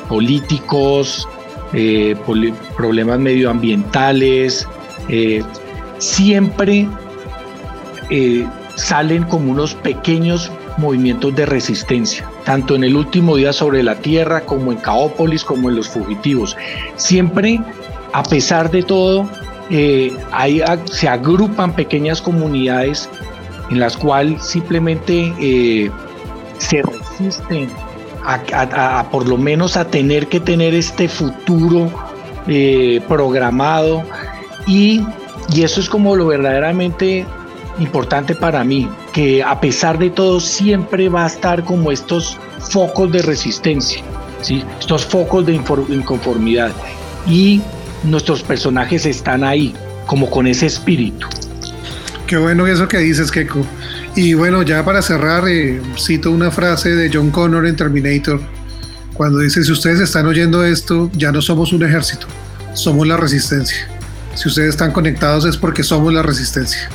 [0.08, 1.28] políticos,
[1.72, 2.16] eh,
[2.76, 4.66] problemas medioambientales,
[5.08, 5.42] eh,
[5.98, 6.88] siempre
[8.76, 14.42] salen como unos pequeños movimientos de resistencia, tanto en el último día sobre la tierra
[14.42, 16.56] como en Caópolis, como en los fugitivos.
[16.96, 17.60] Siempre,
[18.12, 19.28] a pesar de todo,
[19.70, 20.12] eh,
[20.90, 23.08] se agrupan pequeñas comunidades
[23.70, 25.90] en las cuales simplemente eh,
[26.58, 27.68] se resisten
[28.24, 31.90] a, por lo menos a tener que tener este futuro
[32.48, 34.02] eh, programado
[34.66, 35.04] y,
[35.52, 37.24] y eso es como lo verdaderamente
[37.78, 43.12] importante para mí, que a pesar de todo siempre va a estar como estos focos
[43.12, 44.02] de resistencia,
[44.40, 44.64] ¿sí?
[44.80, 46.72] estos focos de inconformidad.
[47.28, 47.60] Y
[48.04, 49.74] nuestros personajes están ahí,
[50.06, 51.26] como con ese espíritu.
[52.26, 53.64] Qué bueno eso que dices, Keiko.
[54.16, 58.40] Y bueno, ya para cerrar, eh, cito una frase de John Connor en Terminator,
[59.14, 62.26] cuando dice, si ustedes están oyendo esto, ya no somos un ejército,
[62.74, 63.88] somos la resistencia.
[64.34, 66.90] Si ustedes están conectados es porque somos la resistencia.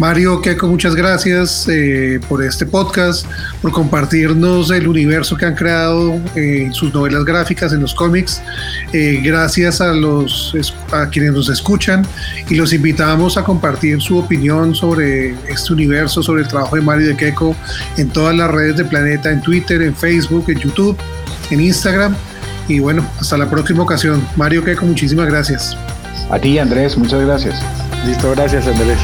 [0.00, 3.26] Mario Keiko, muchas gracias eh, por este podcast,
[3.60, 8.40] por compartirnos el universo que han creado eh, en sus novelas gráficas, en los cómics.
[8.94, 10.56] Eh, gracias a, los,
[10.90, 12.06] a quienes nos escuchan
[12.48, 17.08] y los invitamos a compartir su opinión sobre este universo, sobre el trabajo de Mario
[17.08, 17.54] de Keiko
[17.98, 20.96] en todas las redes de Planeta, en Twitter, en Facebook, en YouTube,
[21.50, 22.16] en Instagram.
[22.68, 24.26] Y bueno, hasta la próxima ocasión.
[24.36, 25.76] Mario Keiko, muchísimas gracias.
[26.30, 27.62] A ti, Andrés, muchas gracias.
[28.06, 28.98] Listo, gracias, Andrés.